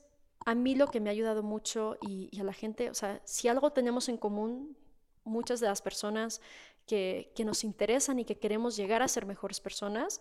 [0.50, 3.46] a mí lo que me ha ayudado mucho y, a la gente, o sea, si
[3.46, 4.76] algo tenemos en común,
[5.22, 6.40] muchas de las personas
[6.86, 10.20] que, nos interesan y que queremos llegar a ser mejores personas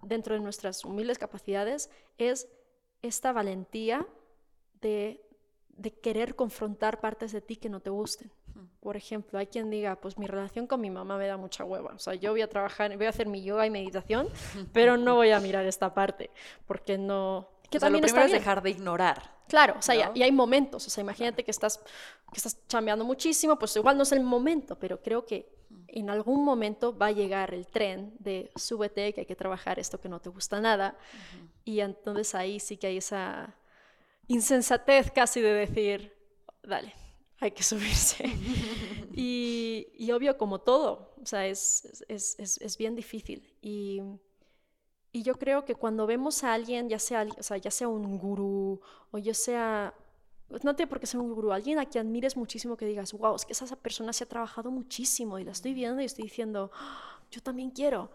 [0.00, 2.48] dentro de nuestras humildes capacidades, es
[3.02, 4.06] esta valentía
[4.80, 5.20] de,
[6.02, 8.32] querer confrontar partes de ti que no te gusten.
[8.80, 11.92] Por ejemplo, hay quien diga, pues mi relación con mi mamá me da mucha hueva.
[11.92, 14.26] O sea, yo voy a trabajar, voy a hacer mi yoga y meditación,
[14.72, 16.30] pero no voy a mirar esta parte,
[16.66, 17.50] porque no...
[17.68, 19.35] Que también lo primero es dejar de ignorar.
[19.48, 21.78] Claro, o sea, y, hay momentos, o sea, imagínate que estás,
[22.32, 25.54] que estás chambeando muchísimo, pues igual no es el momento, pero creo que
[25.88, 30.00] en algún momento va a llegar el tren de súbete, que hay que trabajar esto
[30.00, 30.98] que no te gusta nada,
[31.64, 33.54] y entonces ahí sí que hay esa
[34.26, 36.12] insensatez casi de decir,
[36.64, 36.92] dale,
[37.38, 38.24] hay que subirse.
[39.14, 43.54] y, y, obvio, como todo, o sea, es, es, es, es bien difícil.
[43.62, 44.02] Y
[45.16, 49.16] y yo creo que cuando vemos a alguien, ya sea, ya sea un gurú o
[49.16, 49.94] ya sea,
[50.62, 53.34] no tiene por qué ser un gurú, alguien a quien admires muchísimo que digas, wow,
[53.34, 56.70] es que esa persona se ha trabajado muchísimo y la estoy viendo y estoy diciendo,
[56.74, 58.10] ah, yo también quiero.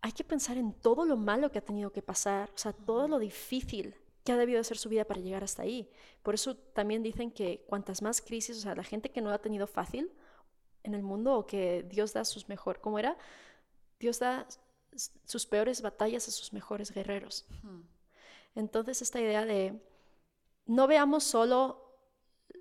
[0.00, 3.08] Hay que pensar en todo lo malo que ha tenido que pasar, o sea, todo
[3.08, 5.90] lo difícil que ha debido de ser su vida para llegar hasta ahí.
[6.22, 9.38] Por eso también dicen que cuantas más crisis, o sea, la gente que no ha
[9.38, 10.10] tenido fácil
[10.82, 13.18] en el mundo o que Dios da sus mejor, ¿cómo era?
[14.00, 14.46] Dios da
[15.24, 17.46] sus peores batallas a sus mejores guerreros.
[18.54, 19.80] Entonces esta idea de
[20.66, 21.96] no veamos solo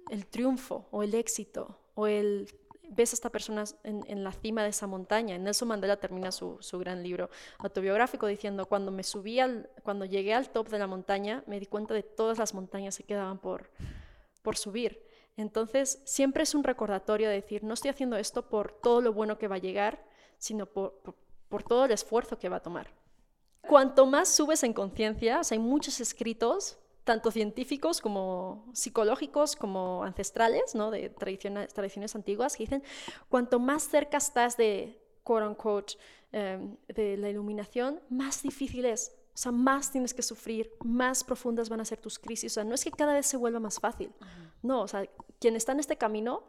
[0.10, 2.48] el triunfo o el éxito o el
[2.92, 5.38] ves a esta persona en, la cima de esa montaña.
[5.38, 7.30] Nelson Mandela termina su, gran libro
[7.60, 11.68] autobiográfico diciendo, cuando me subí al, cuando llegué al top de la montaña, me di
[11.68, 13.72] cuenta de todas las montañas que quedaban por,
[14.42, 15.02] por subir.
[15.38, 19.38] Entonces, siempre es un recordatorio de decir, no estoy haciendo esto por todo lo bueno
[19.38, 20.04] que va a llegar,
[20.38, 21.16] sino por, por
[21.60, 22.92] todo el esfuerzo que va a tomar.
[23.68, 30.92] Cuanto más subes en conciencia, hay muchos escritos, tanto científicos como psicológicos, como ancestrales, ¿no?
[30.92, 32.84] de tradiciones, tradiciones antiguas, que dicen,
[33.30, 35.94] cuanto más cerca estás de, quote unquote,
[36.32, 39.16] em, de la iluminación, más difícil es.
[39.34, 42.54] O sea, más tienes que sufrir, más profundas van a ser tus crisis.
[42.54, 44.12] O sea, no es que cada vez se vuelva más fácil.
[44.62, 46.44] No, o sea, quien está en este camino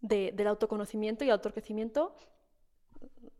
[0.00, 2.14] de, del autoconocimiento y autocrecimiento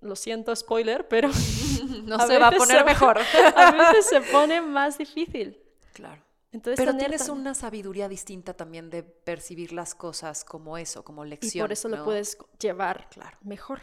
[0.03, 1.29] lo siento, spoiler, pero
[2.05, 3.19] no se va a poner mejor.
[3.57, 5.61] a veces se pone más difícil.
[5.93, 6.23] Claro.
[6.51, 11.63] Entonces, pero tienes una sabiduría distinta también de percibir las cosas como eso, como lección.
[11.63, 13.39] Y por eso lo puedes llevar claro.
[13.41, 13.81] mejor.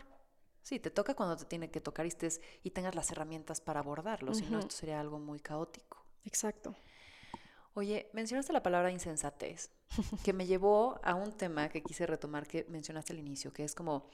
[0.62, 3.80] Sí, te toca cuando te tiene que tocar y, estés, y tengas las herramientas para
[3.80, 6.06] abordarlo, si no, esto sería algo muy caótico.
[6.26, 6.76] Exacto.
[7.74, 9.72] Oye, mencionaste la palabra insensatez,
[10.24, 13.74] que me llevó a un tema que quise retomar que mencionaste al inicio, que es
[13.74, 14.12] como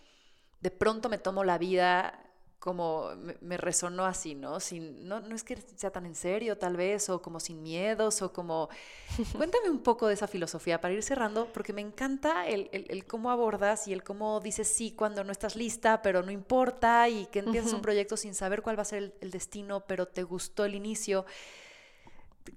[0.66, 2.20] de pronto me tomo la vida
[2.58, 3.12] como
[3.42, 4.60] me, resonó así, ¿no?
[4.60, 5.20] Sin, ¿no?
[5.20, 8.70] No es que sea tan en serio tal vez, o como sin miedos, o como...
[9.38, 13.30] Cuéntame un poco de esa filosofía para ir cerrando, porque me encanta el, el, cómo
[13.30, 17.38] abordas y el cómo dices sí cuando no estás lista, pero no importa, y que
[17.38, 20.66] empiezas un proyecto sin saber cuál va a ser el, el destino, pero te gustó
[20.66, 21.28] el inicio.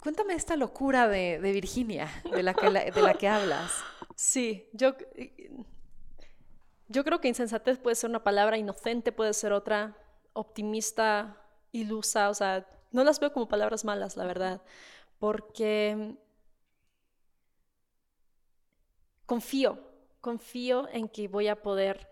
[0.01, 3.73] Cuéntame esta locura de, Virginia, de la, que, de la que hablas.
[4.17, 4.95] Sí, yo,
[6.89, 9.97] yo creo que insensatez puede ser una palabra, inocente puede ser otra,
[10.33, 11.41] optimista,
[11.73, 14.63] ilusa, o sea, no las veo como palabras malas, la verdad,
[15.19, 16.17] porque
[19.27, 19.79] confío,
[20.21, 22.09] confío en que voy a poder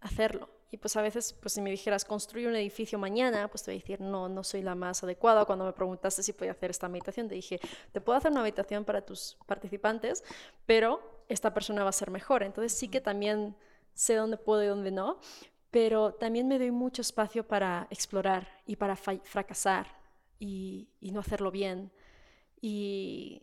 [0.00, 0.48] hacerlo.
[0.70, 3.78] Y pues a veces, pues si me dijeras, construir un edificio mañana, pues te voy
[3.78, 5.44] a decir, no, no soy la más adecuada.
[5.44, 7.60] Cuando me preguntaste si podía hacer esta meditación, te dije,
[7.92, 10.24] te puedo hacer una meditación para tus participantes,
[10.66, 12.42] pero esta persona va a ser mejor.
[12.42, 13.56] Entonces sí que también
[13.94, 15.18] sé dónde puedo y dónde no,
[15.70, 19.86] pero también me doy mucho espacio para explorar y para fracasar
[20.38, 21.90] y, y, no hacerlo bien.
[22.60, 23.42] Y,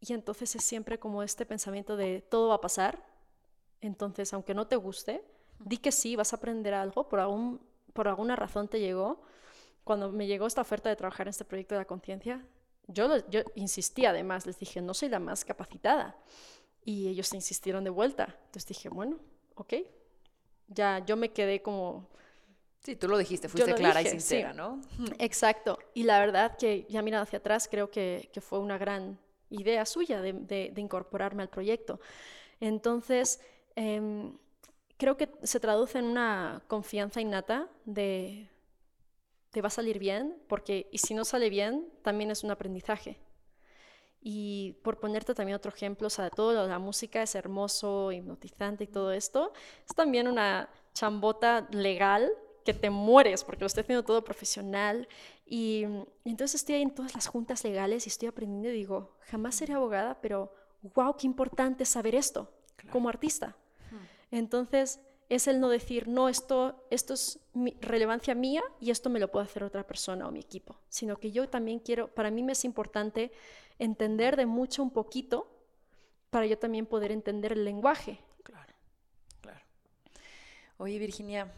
[0.00, 3.04] y entonces es siempre como este pensamiento de todo va a pasar.
[3.80, 5.24] Entonces, aunque no te guste,
[5.58, 7.60] Di que sí, vas a aprender algo, por, algún,
[7.92, 9.22] por alguna razón te llegó.
[9.84, 12.44] Cuando me llegó esta oferta de trabajar en este proyecto de la conciencia,
[12.88, 16.16] yo, yo insistí además, les dije, no soy la más capacitada.
[16.86, 18.34] Y ellos insistieron de vuelta.
[18.46, 19.18] Entonces dije, bueno,
[19.56, 19.74] ok.
[20.68, 22.08] Ya yo me quedé como...
[22.82, 24.80] Sí, tú lo dijiste, fuiste clara y sincera, ¿no?
[25.18, 25.78] Exacto.
[25.92, 29.18] Y la verdad que ya mirando hacia atrás, creo que, que fue una gran
[29.50, 32.00] idea suya de, de, incorporarme al proyecto.
[32.60, 33.40] Entonces,
[33.74, 34.30] eh,
[34.96, 38.48] creo que se traduce en una confianza innata de
[39.50, 43.18] te va a salir bien, porque y si no sale bien, también es un aprendizaje.
[44.28, 48.86] Y por ponerte también otro ejemplo, o sea, todo la música es hermoso, hipnotizante y
[48.88, 49.52] todo esto,
[49.88, 52.32] es también una chambota legal
[52.64, 55.06] que te mueres porque lo estoy haciendo todo profesional.
[55.46, 55.84] Y,
[56.24, 59.74] entonces estoy ahí en todas las juntas legales y estoy aprendiendo y digo, jamás seré
[59.74, 60.52] abogada, pero
[60.96, 62.50] wow, qué importante saber esto
[62.90, 63.54] como artista.
[64.32, 64.98] Entonces,
[65.28, 67.38] es el no decir, no, esto, esto es
[67.80, 71.30] relevancia mía y esto me lo puede hacer otra persona o mi equipo, sino que
[71.30, 73.32] yo también quiero, para mí me es importante
[73.78, 75.50] entender de mucho un poquito
[76.30, 78.18] para yo también poder entender el lenguaje.
[78.42, 78.74] Claro,
[79.40, 79.64] claro.
[80.78, 81.52] Oye, Virginia,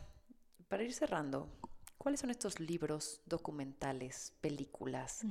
[0.69, 1.49] para ir cerrando,
[1.97, 5.25] ¿cuáles son estos libros, documentales, películas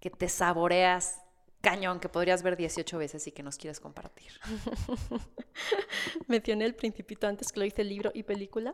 [0.00, 1.20] que te saboreas
[1.60, 4.32] cañón que podrías ver 18 veces y que nos quieres compartir.
[6.26, 8.72] Mencioné el principito antes que lo hice libro y película.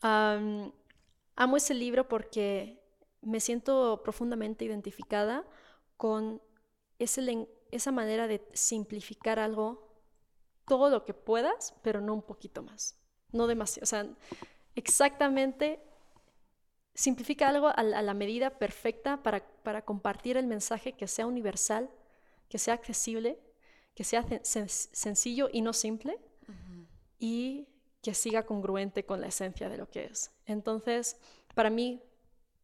[0.00, 2.80] amo ese libro porque
[3.22, 5.44] me siento profundamente identificada
[5.96, 6.40] con
[6.98, 9.86] ese, esa manera de simplificar algo
[10.66, 12.98] todo lo que puedas, pero no un poquito más.
[13.32, 13.84] No demasiado.
[13.84, 14.06] O sea,
[14.74, 15.80] exactamente
[16.94, 21.90] simplifica algo a, la medida perfecta para, para compartir el mensaje que sea universal
[22.48, 23.38] que sea accesible,
[23.94, 26.18] que sea sencillo y no simple,
[27.18, 27.68] y
[28.02, 30.30] que siga congruente con la esencia de lo que es.
[30.44, 31.16] Entonces,
[31.54, 32.02] para mí,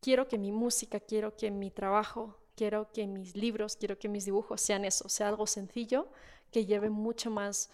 [0.01, 4.25] quiero que mi música, quiero que mi trabajo, quiero que mis libros, quiero que mis
[4.25, 6.07] dibujos sean eso, sea algo sencillo,
[6.53, 7.69] que lleve mucho más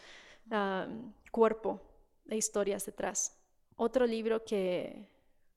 [1.31, 1.83] cuerpo
[2.27, 3.37] e historias detrás.
[3.77, 5.07] Otro libro que,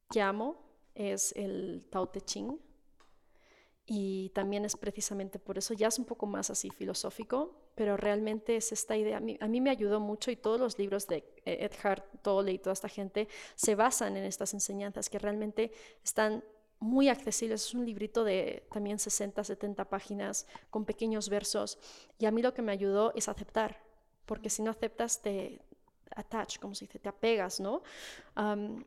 [0.09, 0.57] que amo
[0.93, 2.59] es el Tao Te Ching,
[3.85, 8.57] y también es precisamente por eso, ya es un poco más así filosófico, pero realmente
[8.57, 12.51] es esta idea, a mí, me ayudó mucho y todos los libros de Edhard Tolle
[12.51, 15.71] y toda esta gente se basan en estas enseñanzas que realmente
[16.03, 16.43] están
[16.81, 17.65] muy accesibles.
[17.67, 21.79] Es un librito de también 60, 70 páginas con pequeños versos.
[22.19, 23.81] Y a mí lo que me ayudó es aceptar,
[24.25, 25.61] porque si no aceptas te
[26.13, 27.83] attach, como se dice, te apegas, ¿no?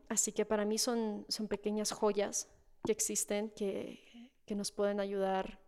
[0.09, 2.49] así que para mí son, son pequeñas joyas
[2.85, 5.59] que existen que, que nos pueden ayudar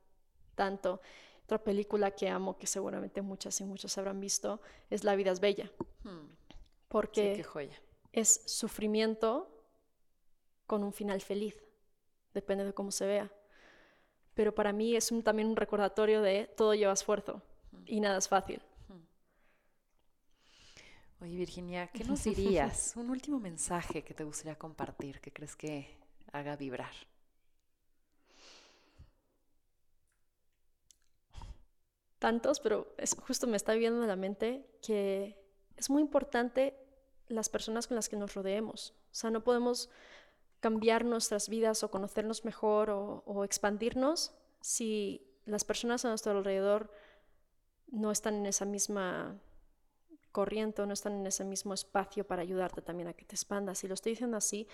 [0.55, 1.01] tanto.
[1.45, 5.41] Otra película que amo, que seguramente muchas y muchos habrán visto, es La vida es
[5.41, 5.71] bella.
[6.03, 6.29] Hmm.
[6.89, 7.45] Porque
[8.13, 9.49] es sufrimiento
[10.67, 11.66] con un final feliz.
[12.37, 13.33] Depende de cómo se vea.
[14.35, 17.41] Pero para mí es también un recordatorio de todo lleva esfuerzo
[17.87, 18.61] y nada es fácil.
[21.23, 22.93] Oye, Virginia, ¿qué nos dirías?
[22.97, 25.97] un último mensaje que te gustaría compartir, que crees que
[26.31, 26.93] haga vibrar.
[32.19, 35.39] tantos, pero es, justo me está viendo en la mente que
[35.77, 36.77] es muy importante
[37.29, 38.95] las personas con las que nos rodeemos.
[39.13, 39.91] O sea, no podemos
[40.67, 46.91] cambiar nuestras vidas o conocernos mejor o, expandirnos si las personas a nuestro alrededor
[47.87, 49.41] no están en esa misma
[50.33, 53.85] corriente no están en ese mismo espacio para ayudarte también a que te expandas.
[53.85, 54.67] Y lo estoy diciendo así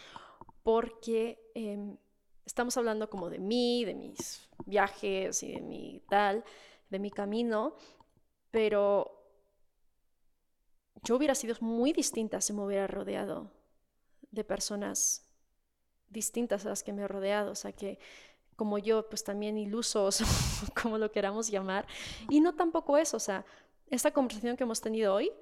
[0.62, 1.98] porque em,
[2.46, 6.42] estamos hablando como de mí, de mis viajes y de mi tal,
[6.88, 7.76] de mi camino,
[8.50, 9.28] pero
[11.02, 13.52] yo hubiera sido muy distinta si me hubiera rodeado
[14.30, 15.28] de personas
[16.12, 17.98] distintas a las que me he rodeado, o sea que
[18.56, 20.20] como yo, pues también ilusos,
[20.80, 21.86] como lo queramos llamar.
[22.28, 23.44] Y no tampoco eso, o sea,
[23.90, 25.32] esta conversación que hemos tenido hoy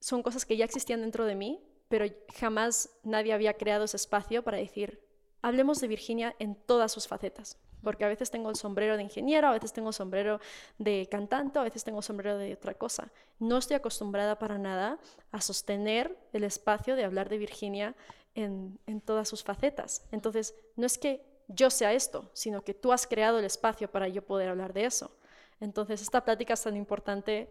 [0.00, 2.06] son cosas que ya existían dentro de mí, pero
[2.38, 5.00] jamás nadie había creado ese espacio para decir,
[5.42, 7.58] hablemos de Virginia en todas sus facetas.
[7.82, 10.40] Porque a veces tengo el sombrero de ingeniero, a veces tengo el sombrero
[10.78, 13.12] de cantante, a veces tengo el sombrero de otra cosa.
[13.38, 14.98] No estoy acostumbrada para nada
[15.30, 17.94] a sostener el espacio de hablar de Virginia
[18.34, 20.06] en, en todas sus facetas.
[20.12, 24.08] Entonces, no es que yo sea esto, sino que tú has creado el espacio para
[24.08, 25.16] yo poder hablar de eso.
[25.60, 27.50] Entonces, esta plática es tan importante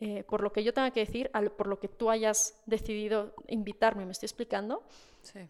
[0.00, 4.04] eh, por lo que yo tenga que decir, por lo que tú hayas decidido invitarme,
[4.04, 4.84] ¿me estoy explicando?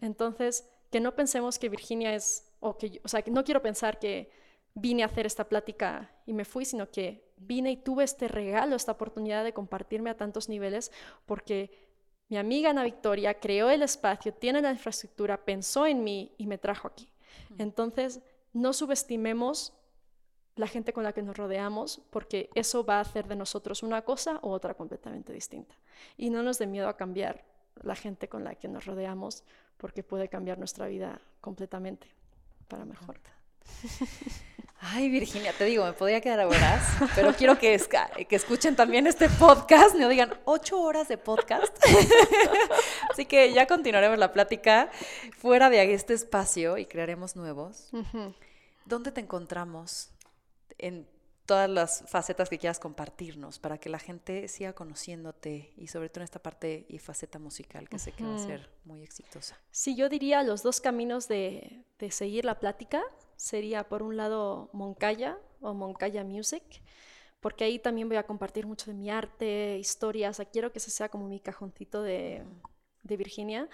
[0.01, 3.99] Entonces, que no pensemos que Virginia es, o, que, o sea, que no quiero pensar
[3.99, 4.31] que
[4.73, 8.75] vine a hacer esta plática y me fui, sino que vine y tuve este regalo,
[8.75, 10.91] esta oportunidad de compartirme a tantos niveles,
[11.25, 11.88] porque
[12.29, 16.57] mi amiga Ana Victoria creó el espacio, tiene la infraestructura, pensó en mí y me
[16.57, 17.09] trajo aquí.
[17.57, 18.21] Entonces,
[18.53, 19.73] no subestimemos
[20.55, 24.03] la gente con la que nos rodeamos, porque eso va a hacer de nosotros una
[24.03, 25.75] cosa u otra completamente distinta.
[26.17, 27.43] Y no nos dé miedo a cambiar
[27.81, 29.43] la gente con la que nos rodeamos,
[29.77, 32.07] porque puede cambiar nuestra vida completamente
[32.67, 33.19] para mejor.
[34.81, 36.81] Ay, Virginia, te digo, me podría quedar horas,
[37.13, 37.77] pero quiero que,
[38.29, 41.75] que escuchen también este podcast, no digan ocho horas de podcast.
[43.09, 44.89] Así que ya continuaremos la plática
[45.37, 47.89] fuera de este espacio y crearemos nuevos.
[48.85, 50.11] ¿Dónde te encontramos?
[50.79, 51.07] en
[51.45, 56.21] todas las facetas que quieras compartirnos para que la gente siga conociéndote y sobre todo
[56.21, 59.59] en esta parte y faceta musical que sé que va a ser muy exitosa.
[59.71, 63.01] Sí, yo diría los dos caminos de, seguir la plática
[63.39, 66.61] sería por un lado Moncaya o Moncaya Music,
[67.39, 71.07] porque ahí también voy a compartir mucho de mi arte, historias, quiero que ese sea
[71.07, 72.43] como mi cajoncito de,
[73.03, 73.69] de Virginia.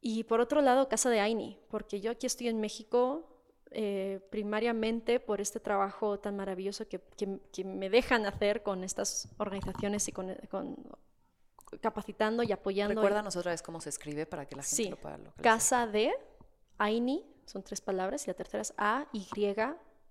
[0.00, 3.28] Y por otro lado, Casa de Aini, porque yo aquí estoy en México,
[3.72, 7.00] eh, primariamente por este trabajo tan maravilloso que,
[7.64, 10.36] me dejan hacer con estas organizaciones y con,
[11.80, 12.94] capacitando y apoyando.
[12.94, 15.42] Recuérdanos otra vez cómo se escribe para que la gente lo pueda localizar.
[15.42, 16.12] Casa de
[16.78, 19.26] Aini, son tres palabras, y la tercera es A, Y,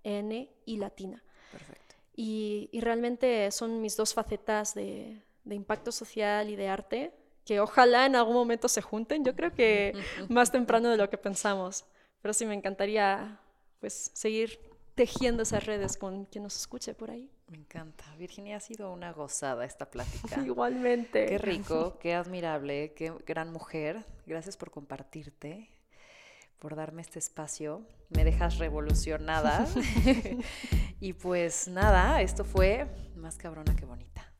[0.04, 1.22] N y latina.
[1.50, 1.94] Perfecto.
[2.14, 7.12] Y, realmente son mis dos facetas de, de impacto social y de arte
[7.44, 9.24] que ojalá en algún momento se junten.
[9.24, 9.92] Yo creo que
[10.28, 11.84] más temprano de lo que pensamos.
[12.20, 13.40] Pero sí me encantaría
[13.80, 14.60] pues seguir
[14.94, 17.30] tejiendo esas redes con quien nos escuche por ahí.
[17.48, 18.04] Me encanta.
[18.16, 20.40] Virginia, ha sido una gozada esta plática.
[20.46, 21.26] Igualmente.
[21.26, 24.04] Qué rico, qué admirable, qué gran mujer.
[24.26, 25.68] Gracias por compartirte,
[26.62, 27.82] por darme este espacio.
[28.10, 29.66] Me dejas revolucionada.
[31.00, 32.86] y pues nada, esto fue
[33.16, 34.31] más cabrona que bonita.